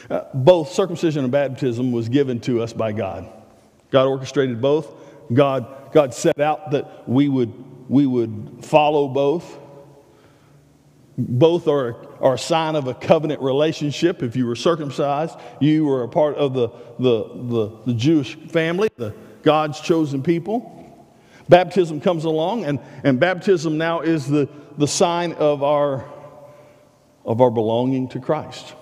Uh, 0.09 0.23
both 0.33 0.71
circumcision 0.71 1.23
and 1.23 1.31
baptism 1.31 1.91
was 1.91 2.09
given 2.09 2.39
to 2.39 2.61
us 2.61 2.73
by 2.73 2.91
God. 2.91 3.29
God 3.91 4.07
orchestrated 4.07 4.61
both. 4.61 4.91
God, 5.31 5.91
God 5.93 6.13
set 6.13 6.39
out 6.39 6.71
that 6.71 7.07
we 7.07 7.29
would, 7.29 7.53
we 7.89 8.05
would 8.05 8.59
follow 8.61 9.07
both. 9.07 9.57
Both 11.17 11.67
are, 11.67 11.97
are 12.21 12.35
a 12.35 12.39
sign 12.39 12.75
of 12.75 12.87
a 12.87 12.93
covenant 12.93 13.41
relationship. 13.41 14.23
If 14.23 14.35
you 14.35 14.47
were 14.47 14.55
circumcised, 14.55 15.37
you 15.59 15.85
were 15.85 16.03
a 16.03 16.07
part 16.07 16.35
of 16.35 16.53
the, 16.53 16.69
the, 16.97 17.23
the, 17.33 17.77
the 17.87 17.93
Jewish 17.93 18.35
family, 18.35 18.89
the 18.95 19.13
God's 19.43 19.79
chosen 19.79 20.23
people. 20.23 20.75
Baptism 21.49 21.99
comes 22.01 22.25
along, 22.25 22.65
and, 22.65 22.79
and 23.03 23.19
baptism 23.19 23.77
now 23.77 24.01
is 24.01 24.27
the, 24.27 24.47
the 24.77 24.87
sign 24.87 25.33
of 25.33 25.63
our 25.63 26.05
of 27.25 27.41
our 27.41 27.51
belonging 27.51 28.07
to 28.09 28.19
Christ. 28.19 28.73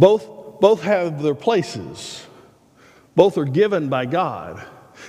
Both, 0.00 0.60
both 0.62 0.82
have 0.82 1.22
their 1.22 1.34
places, 1.34 2.26
both 3.14 3.36
are 3.36 3.44
given 3.44 3.90
by 3.90 4.06
God, 4.06 4.64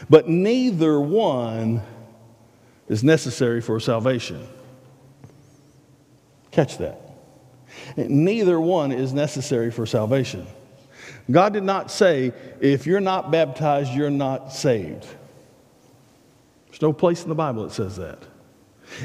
but 0.10 0.28
neither 0.28 1.00
one 1.00 1.82
is 2.90 3.02
necessary 3.02 3.62
for 3.62 3.80
salvation. 3.80 4.46
Catch 6.52 6.80
that. 6.80 7.00
Neither 7.96 8.60
one 8.60 8.92
is 8.92 9.14
necessary 9.14 9.72
for 9.72 9.86
salvation. 9.86 10.46
God 11.32 11.54
did 11.54 11.64
not 11.64 11.90
say, 11.90 12.34
if 12.60 12.86
you're 12.86 13.00
not 13.00 13.32
baptized, 13.32 13.94
you're 13.94 14.10
not 14.10 14.52
saved. 14.52 15.06
There's 16.68 16.82
no 16.82 16.92
place 16.92 17.24
in 17.24 17.30
the 17.30 17.36
Bible 17.36 17.64
that 17.64 17.72
says 17.72 17.96
that. 17.96 18.20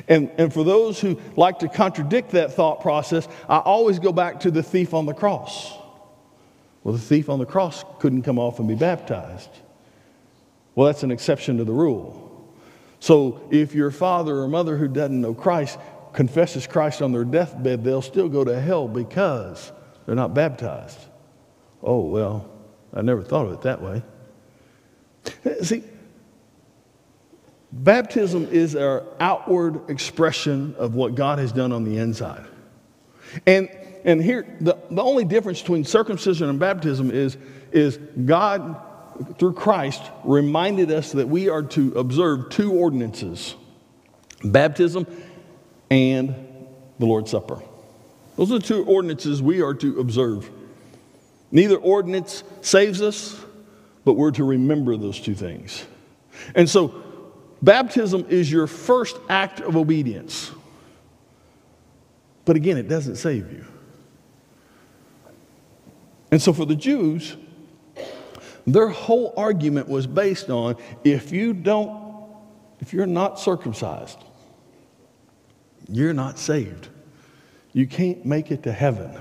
And, 0.09 0.31
and 0.39 0.53
for 0.53 0.65
those 0.65 1.01
who 1.01 1.19
like 1.37 1.61
to 1.61 1.69
contradict 1.69 2.31
that 2.31 2.53
thought 2.53 2.81
process, 2.81 3.29
I 3.49 3.59
always 3.59 3.99
go 3.99 4.13
back 4.13 4.41
to 4.41 4.51
the 4.51 4.63
thief 4.63 4.95
on 4.95 5.07
the 5.07 5.15
cross. 5.15 5.73
Well, 6.83 6.95
the 6.95 7.01
thief 7.01 7.29
on 7.29 7.39
the 7.39 7.47
cross 7.47 7.85
couldn't 7.99 8.23
come 8.23 8.39
off 8.39 8.59
and 8.59 8.69
be 8.69 8.75
baptized. 8.75 9.51
Well, 10.75 10.87
that's 10.87 11.03
an 11.03 11.11
exception 11.11 11.59
to 11.59 11.65
the 11.65 11.73
rule. 11.73 12.23
So 13.01 13.49
if 13.51 13.75
your 13.75 13.91
father 13.91 14.39
or 14.39 14.49
mother 14.49 14.77
who 14.77 14.89
doesn't 14.89 15.21
know 15.21 15.35
Christ 15.35 15.79
confesses 16.13 16.67
Christ 16.67 17.03
on 17.03 17.13
their 17.13 17.25
deathbed, 17.25 17.85
they'll 17.85 18.03
still 18.03 18.29
go 18.29 18.45
to 18.45 18.61
hell 18.61 18.89
because 18.89 19.73
they're 20.05 20.15
not 20.15 20.35
baptized. 20.35 20.99
Oh, 21.83 22.01
well, 22.01 22.49
I 22.95 23.03
never 23.03 23.23
thought 23.23 23.47
of 23.47 23.53
it 23.53 23.63
that 23.63 23.83
way. 23.83 24.03
See, 25.63 25.83
Baptism 27.73 28.49
is 28.51 28.77
our 28.77 29.05
outward 29.21 29.91
expression 29.91 30.75
of 30.79 30.95
what 30.95 31.15
God 31.15 31.39
has 31.39 31.53
done 31.53 31.73
on 31.73 31.85
the 31.85 31.99
inside. 31.99 32.45
And, 33.47 33.69
and 34.05 34.23
here, 34.23 34.57
the, 34.61 34.79
the 34.91 35.03
only 35.03 35.25
difference 35.25 35.61
between 35.61 35.85
circumcision 35.85 36.49
and 36.49 36.59
baptism 36.59 37.11
is, 37.11 37.37
is 37.73 37.99
God, 38.25 38.81
through 39.39 39.55
Christ, 39.55 40.03
reminded 40.25 40.91
us 40.91 41.13
that 41.13 41.29
we 41.29 41.49
are 41.49 41.63
to 41.63 41.93
observe 41.95 42.51
two 42.51 42.73
ordinances 42.73 43.55
baptism 44.45 45.07
and 45.91 46.35
the 46.99 47.07
Lord's 47.07 47.31
Supper. 47.31 47.61
Those 48.37 48.53
are 48.53 48.59
the 48.59 48.67
two 48.67 48.85
ordinances 48.85 49.43
we 49.43 49.63
are 49.63 49.75
to 49.75 49.99
observe. 49.99 50.51
Neither 51.51 51.77
ordinance 51.77 52.45
saves 52.61 53.01
us, 53.01 53.41
but 54.05 54.13
we're 54.13 54.33
to 54.33 54.45
remember 54.45 54.97
those 54.97 55.19
two 55.19 55.35
things. 55.35 55.85
And 56.55 56.69
so 56.69 57.03
Baptism 57.63 58.27
is 58.29 58.51
your 58.51 58.67
first 58.67 59.17
act 59.29 59.61
of 59.61 59.77
obedience. 59.77 60.51
But 62.45 62.57
again, 62.57 62.77
it 62.77 62.89
doesn't 62.89 63.17
save 63.17 63.53
you. 63.53 63.65
And 66.31 66.41
so 66.41 66.53
for 66.53 66.65
the 66.65 66.77
Jews, 66.77 67.37
their 68.67 68.89
whole 68.89 69.33
argument 69.37 69.89
was 69.89 70.07
based 70.07 70.51
on 70.51 70.77
if 71.05 71.33
you 71.33 71.53
don't, 71.55 72.35
if 72.81 72.93
you're 72.93 73.07
not 73.07 73.41
circumcised, 73.41 74.19
you're 75.89 76.13
not 76.13 76.39
saved. 76.39 76.89
you 77.77 77.87
can't 77.87 78.25
make 78.25 78.51
it 78.51 78.63
to 78.63 78.73
heaven. 78.73 79.21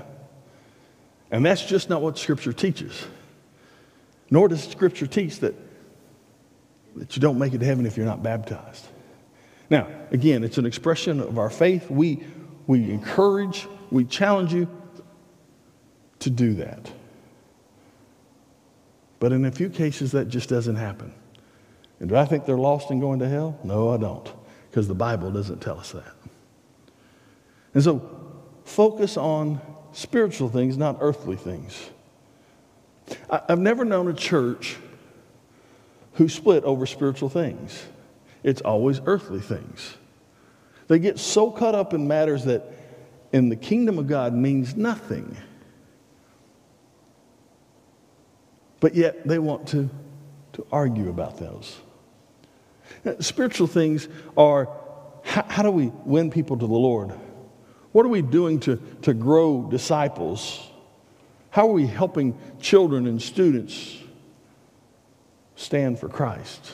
And 1.30 1.44
that's 1.44 1.62
just 1.62 1.90
not 1.90 2.00
what 2.00 2.16
Scripture 2.16 2.54
teaches. 2.54 3.06
Nor 4.30 4.48
does 4.48 4.66
Scripture 4.66 5.06
teach 5.06 5.40
that, 5.40 5.54
that 6.96 7.16
you 7.16 7.20
don't 7.20 7.38
make 7.38 7.52
it 7.54 7.58
to 7.58 7.66
heaven 7.66 7.86
if 7.86 7.96
you're 7.96 8.06
not 8.06 8.22
baptized. 8.22 8.86
Now, 9.68 9.88
again, 10.10 10.44
it's 10.44 10.58
an 10.58 10.66
expression 10.66 11.20
of 11.20 11.38
our 11.38 11.50
faith. 11.50 11.90
We, 11.90 12.24
we 12.66 12.90
encourage, 12.90 13.66
we 13.90 14.04
challenge 14.04 14.52
you 14.52 14.68
to 16.20 16.30
do 16.30 16.54
that. 16.54 16.90
But 19.18 19.32
in 19.32 19.44
a 19.44 19.52
few 19.52 19.68
cases, 19.68 20.12
that 20.12 20.28
just 20.28 20.48
doesn't 20.48 20.76
happen. 20.76 21.12
And 22.00 22.08
do 22.08 22.16
I 22.16 22.24
think 22.24 22.44
they're 22.44 22.58
lost 22.58 22.90
and 22.90 23.00
going 23.00 23.18
to 23.20 23.28
hell? 23.28 23.58
No, 23.64 23.90
I 23.90 23.96
don't, 23.96 24.30
because 24.70 24.88
the 24.88 24.94
Bible 24.94 25.30
doesn't 25.30 25.60
tell 25.60 25.78
us 25.78 25.92
that. 25.92 26.12
And 27.74 27.82
so, 27.82 28.10
focus 28.64 29.16
on 29.16 29.60
spiritual 29.92 30.48
things, 30.48 30.76
not 30.76 30.98
earthly 31.00 31.36
things. 31.36 31.90
I've 33.30 33.58
never 33.58 33.84
known 33.84 34.08
a 34.08 34.14
church 34.14 34.76
who 36.16 36.28
split 36.28 36.64
over 36.64 36.86
spiritual 36.86 37.28
things. 37.28 37.86
It's 38.42 38.60
always 38.60 39.00
earthly 39.06 39.40
things. 39.40 39.96
They 40.88 40.98
get 40.98 41.18
so 41.18 41.50
caught 41.50 41.74
up 41.74 41.94
in 41.94 42.06
matters 42.06 42.44
that 42.44 42.64
in 43.32 43.48
the 43.48 43.56
kingdom 43.56 43.98
of 43.98 44.06
God 44.06 44.32
means 44.32 44.76
nothing. 44.76 45.36
But 48.80 48.94
yet 48.94 49.26
they 49.26 49.38
want 49.38 49.68
to, 49.68 49.90
to 50.54 50.66
argue 50.70 51.08
about 51.08 51.38
those. 51.38 51.76
Spiritual 53.20 53.66
things 53.66 54.08
are 54.36 54.68
how, 55.24 55.44
how 55.48 55.62
do 55.62 55.70
we 55.70 55.92
win 56.04 56.30
people 56.30 56.56
to 56.56 56.66
the 56.66 56.72
Lord? 56.72 57.10
What 57.92 58.06
are 58.06 58.10
we 58.10 58.22
doing 58.22 58.60
to, 58.60 58.76
to 59.02 59.12
grow 59.12 59.66
disciples? 59.68 60.64
How 61.50 61.68
are 61.68 61.72
we 61.72 61.86
helping 61.86 62.38
children 62.60 63.06
and 63.06 63.20
students 63.20 63.96
stand 65.56 65.98
for 65.98 66.08
Christ? 66.08 66.72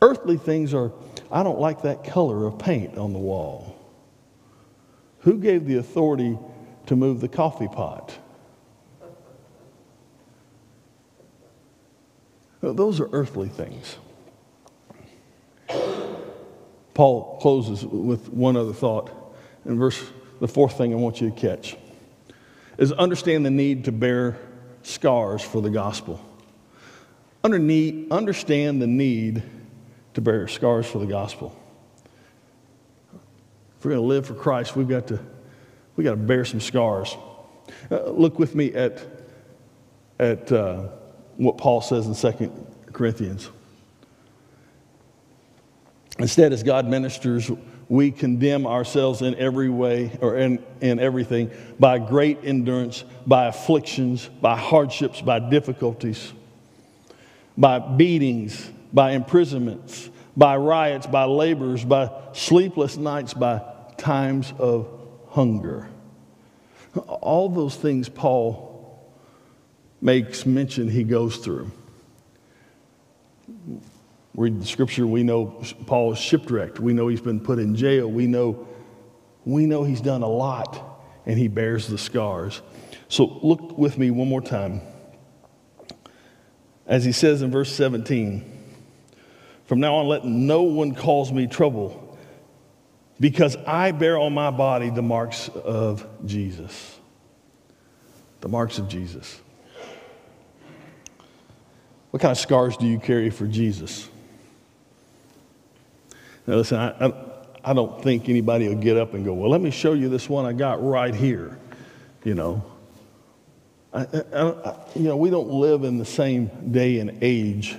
Earthly 0.00 0.36
things 0.36 0.72
are, 0.72 0.92
I 1.30 1.42
don't 1.42 1.58
like 1.58 1.82
that 1.82 2.04
color 2.04 2.46
of 2.46 2.58
paint 2.58 2.96
on 2.96 3.12
the 3.12 3.18
wall. 3.18 3.74
Who 5.20 5.38
gave 5.38 5.66
the 5.66 5.76
authority 5.76 6.38
to 6.86 6.96
move 6.96 7.20
the 7.20 7.28
coffee 7.28 7.68
pot? 7.68 8.16
Those 12.60 13.00
are 13.00 13.08
earthly 13.12 13.48
things. 13.48 13.96
Paul 16.94 17.38
closes 17.40 17.84
with 17.84 18.28
one 18.28 18.56
other 18.56 18.72
thought. 18.72 19.10
In 19.64 19.78
verse, 19.78 20.02
the 20.40 20.48
fourth 20.48 20.76
thing 20.76 20.92
I 20.92 20.96
want 20.96 21.20
you 21.20 21.30
to 21.30 21.36
catch 21.36 21.76
is 22.78 22.90
understand 22.92 23.46
the 23.46 23.50
need 23.50 23.84
to 23.84 23.92
bear 23.92 24.38
scars 24.82 25.42
for 25.42 25.62
the 25.62 25.70
gospel. 25.70 26.24
Understand 27.54 28.82
the 28.82 28.86
need 28.86 29.42
to 30.14 30.20
bear 30.20 30.48
scars 30.48 30.86
for 30.86 30.98
the 30.98 31.06
gospel. 31.06 31.56
If 33.78 33.84
we're 33.84 33.92
going 33.92 34.02
to 34.02 34.06
live 34.06 34.26
for 34.26 34.34
Christ, 34.34 34.76
we've 34.76 34.88
got 34.88 35.06
to, 35.08 35.20
we 35.96 36.04
got 36.04 36.10
to 36.10 36.16
bear 36.16 36.44
some 36.44 36.60
scars. 36.60 37.16
Uh, 37.90 38.10
look 38.10 38.38
with 38.38 38.54
me 38.54 38.74
at, 38.74 39.06
at 40.18 40.50
uh, 40.52 40.88
what 41.36 41.56
Paul 41.56 41.80
says 41.80 42.06
in 42.06 42.14
2 42.14 42.66
Corinthians. 42.92 43.50
Instead, 46.18 46.52
as 46.52 46.62
God 46.62 46.86
ministers, 46.86 47.50
we 47.88 48.10
condemn 48.10 48.66
ourselves 48.66 49.22
in 49.22 49.34
every 49.36 49.70
way 49.70 50.18
or 50.20 50.36
in, 50.36 50.62
in 50.80 50.98
everything 50.98 51.50
by 51.78 51.98
great 51.98 52.40
endurance, 52.42 53.04
by 53.26 53.46
afflictions, 53.46 54.28
by 54.42 54.56
hardships, 54.56 55.22
by 55.22 55.38
difficulties, 55.38 56.32
by 57.58 57.80
beatings, 57.80 58.70
by 58.92 59.12
imprisonments, 59.12 60.08
by 60.36 60.56
riots, 60.56 61.06
by 61.06 61.24
labors, 61.24 61.84
by 61.84 62.08
sleepless 62.32 62.96
nights, 62.96 63.34
by 63.34 63.60
times 63.96 64.54
of 64.58 64.88
hunger. 65.30 65.88
All 66.96 67.48
those 67.48 67.74
things 67.74 68.08
Paul 68.08 69.04
makes 70.00 70.46
mention 70.46 70.88
he 70.88 71.02
goes 71.02 71.38
through. 71.38 71.70
Read 74.36 74.62
the 74.62 74.66
scripture, 74.66 75.04
we 75.04 75.24
know 75.24 75.60
Paul 75.86 76.12
is 76.12 76.18
shipwrecked. 76.18 76.78
We 76.78 76.92
know 76.92 77.08
he's 77.08 77.20
been 77.20 77.40
put 77.40 77.58
in 77.58 77.74
jail. 77.74 78.08
We 78.08 78.28
know, 78.28 78.68
we 79.44 79.66
know 79.66 79.82
he's 79.82 80.00
done 80.00 80.22
a 80.22 80.28
lot 80.28 80.80
and 81.26 81.36
he 81.36 81.48
bears 81.48 81.88
the 81.88 81.98
scars. 81.98 82.62
So 83.08 83.40
look 83.42 83.76
with 83.76 83.98
me 83.98 84.12
one 84.12 84.28
more 84.28 84.40
time. 84.40 84.80
As 86.88 87.04
he 87.04 87.12
says 87.12 87.42
in 87.42 87.50
verse 87.50 87.72
17, 87.74 88.42
from 89.66 89.80
now 89.80 89.96
on, 89.96 90.08
let 90.08 90.24
no 90.24 90.62
one 90.62 90.94
cause 90.94 91.30
me 91.30 91.46
trouble 91.46 92.18
because 93.20 93.56
I 93.66 93.92
bear 93.92 94.18
on 94.18 94.32
my 94.32 94.50
body 94.50 94.88
the 94.88 95.02
marks 95.02 95.48
of 95.50 96.06
Jesus. 96.24 96.98
The 98.40 98.48
marks 98.48 98.78
of 98.78 98.88
Jesus. 98.88 99.38
What 102.10 102.22
kind 102.22 102.32
of 102.32 102.38
scars 102.38 102.78
do 102.78 102.86
you 102.86 102.98
carry 102.98 103.28
for 103.28 103.46
Jesus? 103.46 104.08
Now, 106.46 106.56
listen, 106.56 106.78
I, 106.78 107.06
I, 107.06 107.12
I, 107.62 107.74
don't 107.74 108.02
think 108.02 108.30
anybody 108.30 108.66
will 108.66 108.76
get 108.76 108.96
up 108.96 109.12
and 109.12 109.22
go, 109.22 109.34
Well, 109.34 109.50
let 109.50 109.60
me 109.60 109.70
show 109.70 109.92
you 109.92 110.08
this 110.08 110.30
one 110.30 110.46
I 110.46 110.54
got 110.54 110.82
right 110.82 111.14
here. 111.14 111.58
You 112.24 112.34
know, 112.34 112.64
I, 113.98 114.76
you 114.94 115.04
know, 115.04 115.16
we 115.16 115.30
don't 115.30 115.50
live 115.50 115.84
in 115.84 115.98
the 115.98 116.04
same 116.04 116.50
day 116.70 117.00
and 117.00 117.18
age 117.22 117.76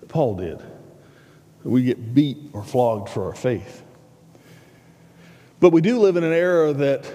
that 0.00 0.08
Paul 0.08 0.36
did. 0.36 0.60
We 1.64 1.84
get 1.84 2.14
beat 2.14 2.38
or 2.52 2.62
flogged 2.62 3.08
for 3.08 3.26
our 3.26 3.34
faith. 3.34 3.82
But 5.60 5.70
we 5.70 5.80
do 5.80 5.98
live 6.00 6.16
in 6.16 6.24
an 6.24 6.32
era 6.32 6.72
that 6.72 7.06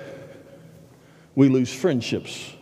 we 1.35 1.49
lose 1.49 1.73
friendships 1.73 2.53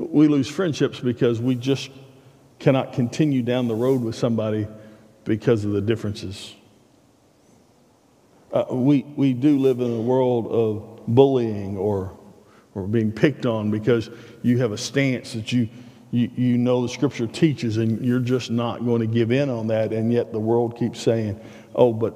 we 0.00 0.28
lose 0.28 0.48
friendships 0.48 0.98
because 0.98 1.40
we 1.40 1.54
just 1.54 1.90
cannot 2.58 2.92
continue 2.94 3.42
down 3.42 3.68
the 3.68 3.74
road 3.74 4.00
with 4.00 4.14
somebody 4.14 4.66
because 5.24 5.64
of 5.64 5.72
the 5.72 5.80
differences. 5.80 6.54
Uh, 8.52 8.64
we, 8.70 9.02
we 9.14 9.32
do 9.32 9.58
live 9.58 9.80
in 9.80 9.92
a 9.92 10.00
world 10.00 10.46
of 10.48 11.06
bullying 11.06 11.76
or, 11.76 12.16
or 12.74 12.86
being 12.86 13.12
picked 13.12 13.46
on 13.46 13.70
because 13.70 14.10
you 14.42 14.58
have 14.58 14.72
a 14.72 14.78
stance 14.78 15.32
that 15.32 15.52
you, 15.52 15.68
you, 16.10 16.30
you 16.36 16.58
know 16.58 16.82
the 16.82 16.88
scripture 16.88 17.26
teaches 17.26 17.76
and 17.76 18.04
you're 18.04 18.20
just 18.20 18.50
not 18.50 18.84
going 18.84 19.00
to 19.00 19.06
give 19.06 19.32
in 19.32 19.50
on 19.50 19.66
that. 19.68 19.92
And 19.92 20.12
yet 20.12 20.32
the 20.32 20.40
world 20.40 20.78
keeps 20.78 21.00
saying, 21.00 21.40
oh, 21.74 21.92
but 21.92 22.14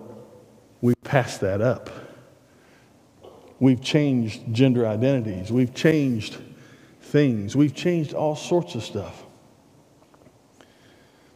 we've 0.81 1.03
passed 1.03 1.41
that 1.41 1.61
up. 1.61 1.91
We've 3.59 3.81
changed 3.81 4.53
gender 4.53 4.87
identities. 4.87 5.51
We've 5.51 5.75
changed 5.75 6.37
things. 7.01 7.57
We've 7.57 7.75
changed 7.75 8.15
all 8.15 8.37
sorts 8.37 8.75
of 8.75 8.83
stuff. 8.83 9.25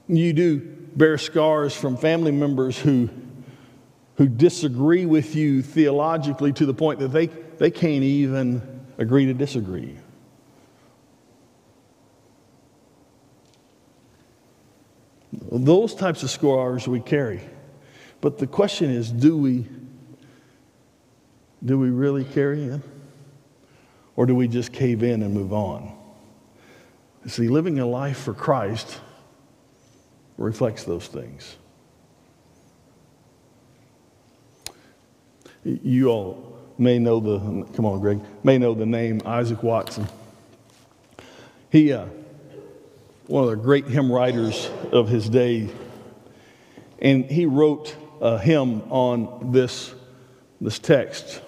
You 0.09 0.33
do 0.33 0.61
bear 0.97 1.19
scars 1.19 1.77
from 1.77 1.97
family 1.97 2.33
members 2.33 2.79
who, 2.79 3.11
who 4.17 4.27
disagree 4.27 5.07
with 5.07 5.37
you 5.37 5.63
theologically 5.63 6.53
to 6.55 6.67
the 6.67 6.75
point 6.75 6.99
that 7.01 7.09
they, 7.09 7.27
they 7.27 7.71
can't 7.71 8.03
even 8.03 8.78
agree 8.99 9.27
to 9.27 9.35
disagree. 9.35 9.97
Those 15.51 15.95
types 15.95 16.23
of 16.23 16.31
scars 16.31 16.89
we 16.89 17.01
carry. 17.01 17.41
But 18.21 18.39
the 18.39 18.47
question 18.47 18.91
is 18.91 19.11
do 19.11 19.37
we, 19.37 19.67
do 21.65 21.79
we 21.79 21.91
really 21.91 22.25
carry 22.25 22.67
them? 22.67 22.83
Or 24.17 24.27
do 24.27 24.35
we 24.35 24.49
just 24.49 24.73
cave 24.73 25.05
in 25.05 25.23
and 25.23 25.33
move 25.33 25.53
on? 25.53 25.97
See, 27.27 27.49
living 27.49 27.79
a 27.79 27.87
life 27.87 28.19
for 28.19 28.35
Christ 28.35 29.01
reflects 30.37 30.85
those 30.85 31.07
things. 31.07 31.57
You 35.65 36.09
all 36.09 36.58
may 36.79 36.99
know 36.99 37.21
the, 37.21 37.65
come 37.75 37.85
on, 37.85 38.01
Greg, 38.01 38.21
may 38.43 38.59
know 38.59 38.75
the 38.75 38.87
name 38.87 39.21
Isaac 39.25 39.63
Watson. 39.63 40.07
He, 41.71 41.93
uh, 41.93 42.07
one 43.27 43.45
of 43.45 43.51
the 43.51 43.57
great 43.57 43.87
hymn 43.87 44.11
writers 44.11 44.71
of 44.93 45.09
his 45.09 45.29
day, 45.29 45.69
and 47.01 47.25
he 47.27 47.47
wrote 47.47 47.95
a 48.21 48.39
hymn 48.39 48.83
on 48.91 49.53
this, 49.53 49.95
this 50.61 50.79
text. 50.79 51.41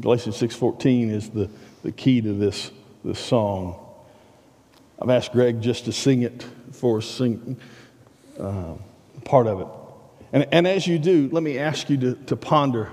Galatians 0.00 0.36
6.14 0.40 1.10
is 1.10 1.30
the 1.30 1.48
the 1.82 1.92
key 1.92 2.20
to 2.20 2.32
this, 2.32 2.70
this 3.04 3.18
song. 3.18 3.78
I've 5.00 5.10
asked 5.10 5.32
Greg 5.32 5.60
just 5.62 5.84
to 5.84 5.92
sing 5.92 6.22
it 6.22 6.44
for 6.72 6.98
us, 6.98 7.06
sing 7.06 7.56
uh, 8.38 8.74
part 9.24 9.46
of 9.46 9.60
it. 9.60 9.66
And, 10.32 10.46
and 10.52 10.66
as 10.66 10.86
you 10.86 10.98
do, 10.98 11.28
let 11.32 11.42
me 11.42 11.58
ask 11.58 11.88
you 11.88 11.96
to, 11.98 12.14
to 12.26 12.36
ponder 12.36 12.92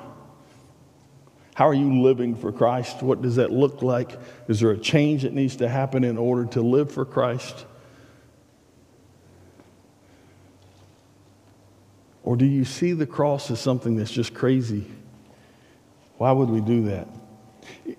How 1.56 1.70
are 1.70 1.74
you 1.74 2.02
living 2.02 2.36
for 2.36 2.52
Christ? 2.52 3.02
What 3.02 3.22
does 3.22 3.38
that 3.38 3.50
look 3.50 3.82
like? 3.82 4.20
Is 4.50 4.60
there 4.60 4.72
a 4.72 4.78
change 4.78 5.24
that 5.24 5.34
needs 5.34 5.56
to 5.56 5.70
happen 5.70 6.04
in 6.04 6.18
order 6.18 6.46
to 6.52 6.62
live 6.62 6.92
for 6.92 7.06
Christ? 7.06 7.66
Or 12.26 12.36
do 12.36 12.46
you 12.46 12.66
see 12.66 12.92
the 12.92 13.06
cross 13.06 13.50
as 13.52 13.62
something 13.62 13.96
that's 13.96 14.12
just 14.12 14.34
crazy? 14.34 14.86
Why 16.18 16.34
would 16.34 16.50
we 16.50 16.60
do 16.60 16.84
that? 16.88 17.08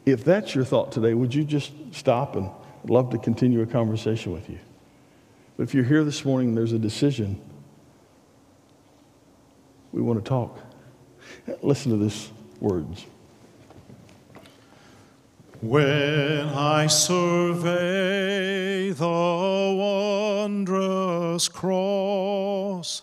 If 0.04 0.22
that's 0.22 0.54
your 0.54 0.66
thought 0.66 0.92
today, 0.92 1.14
would 1.14 1.34
you 1.34 1.42
just 1.42 1.72
stop 1.92 2.36
and 2.36 2.50
I'd 2.84 2.90
love 2.90 3.08
to 3.12 3.18
continue 3.18 3.62
a 3.62 3.66
conversation 3.66 4.32
with 4.32 4.50
you? 4.50 4.58
But 5.56 5.62
if 5.62 5.72
you're 5.74 5.84
here 5.84 6.04
this 6.04 6.26
morning 6.26 6.54
there's 6.54 6.74
a 6.74 6.78
decision, 6.78 7.40
we 9.92 10.02
want 10.02 10.22
to 10.22 10.28
talk. 10.28 10.58
Listen 11.62 11.92
to 11.92 11.96
these 11.96 12.30
words. 12.60 13.06
When 15.62 16.50
I 16.50 16.86
survey 16.86 18.90
the 18.90 20.44
wondrous 20.44 21.48
cross 21.48 23.00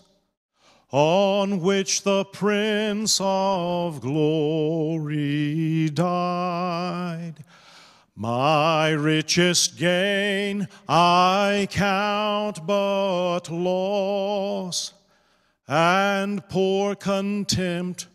on 0.92 1.62
which 1.62 2.04
the 2.04 2.26
Prince 2.26 3.20
of 3.20 4.02
Glory 4.02 5.90
died, 5.90 7.34
my 8.16 8.90
richest 8.90 9.80
gain 9.80 10.68
I 10.88 11.68
count 11.72 12.68
but 12.68 13.50
loss 13.50 14.94
and 15.68 16.48
pour 16.50 16.96
contempt 16.96 18.06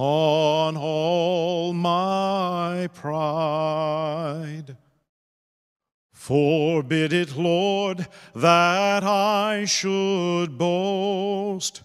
on 0.00 0.76
all 0.76 1.72
my 1.72 2.88
pride. 2.94 4.76
Forbid 6.12 7.12
it, 7.12 7.36
Lord, 7.36 8.06
that 8.32 9.02
I 9.02 9.64
should 9.64 10.56
boast, 10.56 11.82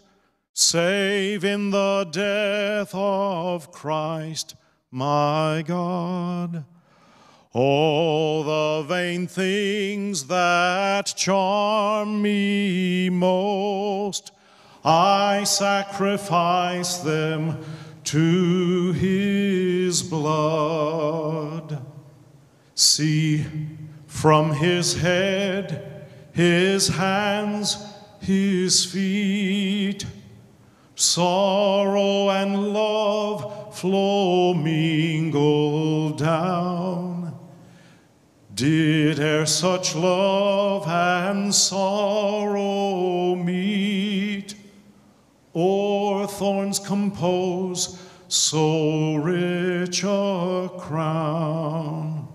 save 0.54 1.44
in 1.44 1.72
the 1.72 2.08
death 2.12 2.94
of 2.94 3.72
Christ 3.72 4.54
my 4.92 5.64
God. 5.66 6.66
All 7.52 8.44
the 8.44 8.86
vain 8.88 9.26
things 9.26 10.28
that 10.28 11.14
charm 11.16 12.22
me 12.22 13.10
most, 13.10 14.32
I 14.86 15.46
sacrifice 15.46 16.98
them 16.98 17.64
to 18.06 18.92
his 18.94 20.04
blood. 20.04 21.86
See, 22.76 23.46
from 24.08 24.54
his 24.54 24.96
head, 25.00 26.08
his 26.34 26.88
hands, 26.88 27.78
his 28.20 28.86
feet, 28.86 30.06
sorrow 30.96 32.30
and 32.30 32.74
love 32.74 33.76
flow 33.78 34.54
mingled 34.54 36.18
down. 36.20 37.38
Did 38.54 39.20
e'er 39.20 39.46
such 39.46 39.96
love 39.96 40.88
and 40.88 41.54
sorrow 41.54 43.36
meet, 43.36 44.56
or 45.54 45.83
thorns 46.34 46.80
compose 46.80 48.00
so 48.28 49.16
rich 49.16 50.04
a 50.04 50.70
crown? 50.78 52.28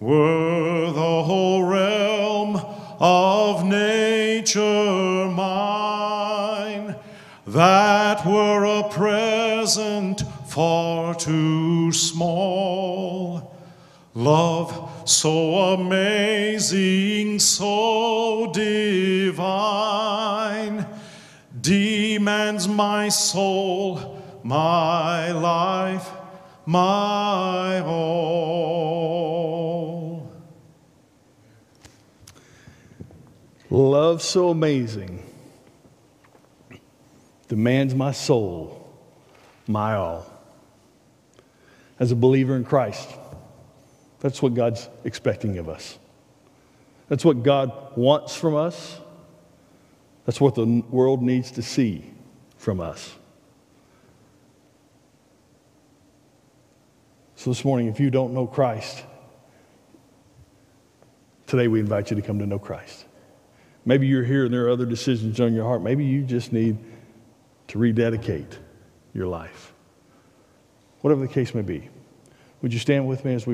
Were 0.00 0.90
the 0.90 1.22
whole 1.22 1.64
realm 1.64 2.56
of 3.00 3.64
nature 3.64 5.30
mine, 5.30 6.96
that 7.46 8.24
were 8.26 8.64
a 8.64 8.88
present 8.88 10.22
far 10.46 11.14
too 11.14 11.92
small. 11.92 13.54
Love 14.14 14.90
so 15.04 15.74
amazing, 15.74 17.38
so 17.38 18.50
divine, 18.54 19.52
demands 22.24 22.66
my 22.66 23.10
soul, 23.10 24.18
my 24.42 25.30
life, 25.32 26.08
my 26.64 27.80
all. 27.80 29.12
Love 33.68 34.22
so 34.22 34.48
amazing 34.48 35.22
demands 37.48 37.94
my 37.94 38.10
soul, 38.10 38.90
my 39.66 39.94
all. 39.94 40.24
As 42.00 42.10
a 42.10 42.16
believer 42.16 42.56
in 42.56 42.64
Christ, 42.64 43.10
that's 44.20 44.40
what 44.40 44.54
God's 44.54 44.88
expecting 45.04 45.58
of 45.58 45.68
us. 45.68 45.98
That's 47.10 47.22
what 47.22 47.42
God 47.42 47.70
wants 47.98 48.34
from 48.34 48.56
us. 48.56 48.98
That's 50.24 50.40
what 50.40 50.54
the 50.54 50.82
world 50.88 51.22
needs 51.22 51.50
to 51.50 51.60
see 51.60 52.12
from 52.64 52.80
us. 52.80 53.14
So, 57.36 57.50
this 57.50 57.62
morning, 57.62 57.88
if 57.88 58.00
you 58.00 58.10
don't 58.10 58.32
know 58.32 58.46
Christ, 58.46 59.04
today 61.46 61.68
we 61.68 61.78
invite 61.78 62.08
you 62.10 62.16
to 62.16 62.22
come 62.22 62.38
to 62.38 62.46
know 62.46 62.58
Christ. 62.58 63.04
Maybe 63.84 64.06
you're 64.06 64.24
here 64.24 64.46
and 64.46 64.54
there 64.54 64.64
are 64.64 64.70
other 64.70 64.86
decisions 64.86 65.40
on 65.40 65.52
your 65.52 65.64
heart. 65.64 65.82
Maybe 65.82 66.06
you 66.06 66.22
just 66.22 66.54
need 66.54 66.78
to 67.68 67.78
rededicate 67.78 68.58
your 69.12 69.26
life. 69.26 69.74
Whatever 71.02 71.20
the 71.20 71.32
case 71.32 71.54
may 71.54 71.60
be. 71.60 71.90
Would 72.62 72.72
you 72.72 72.78
stand 72.78 73.06
with 73.06 73.26
me 73.26 73.34
as 73.34 73.46
we 73.46 73.52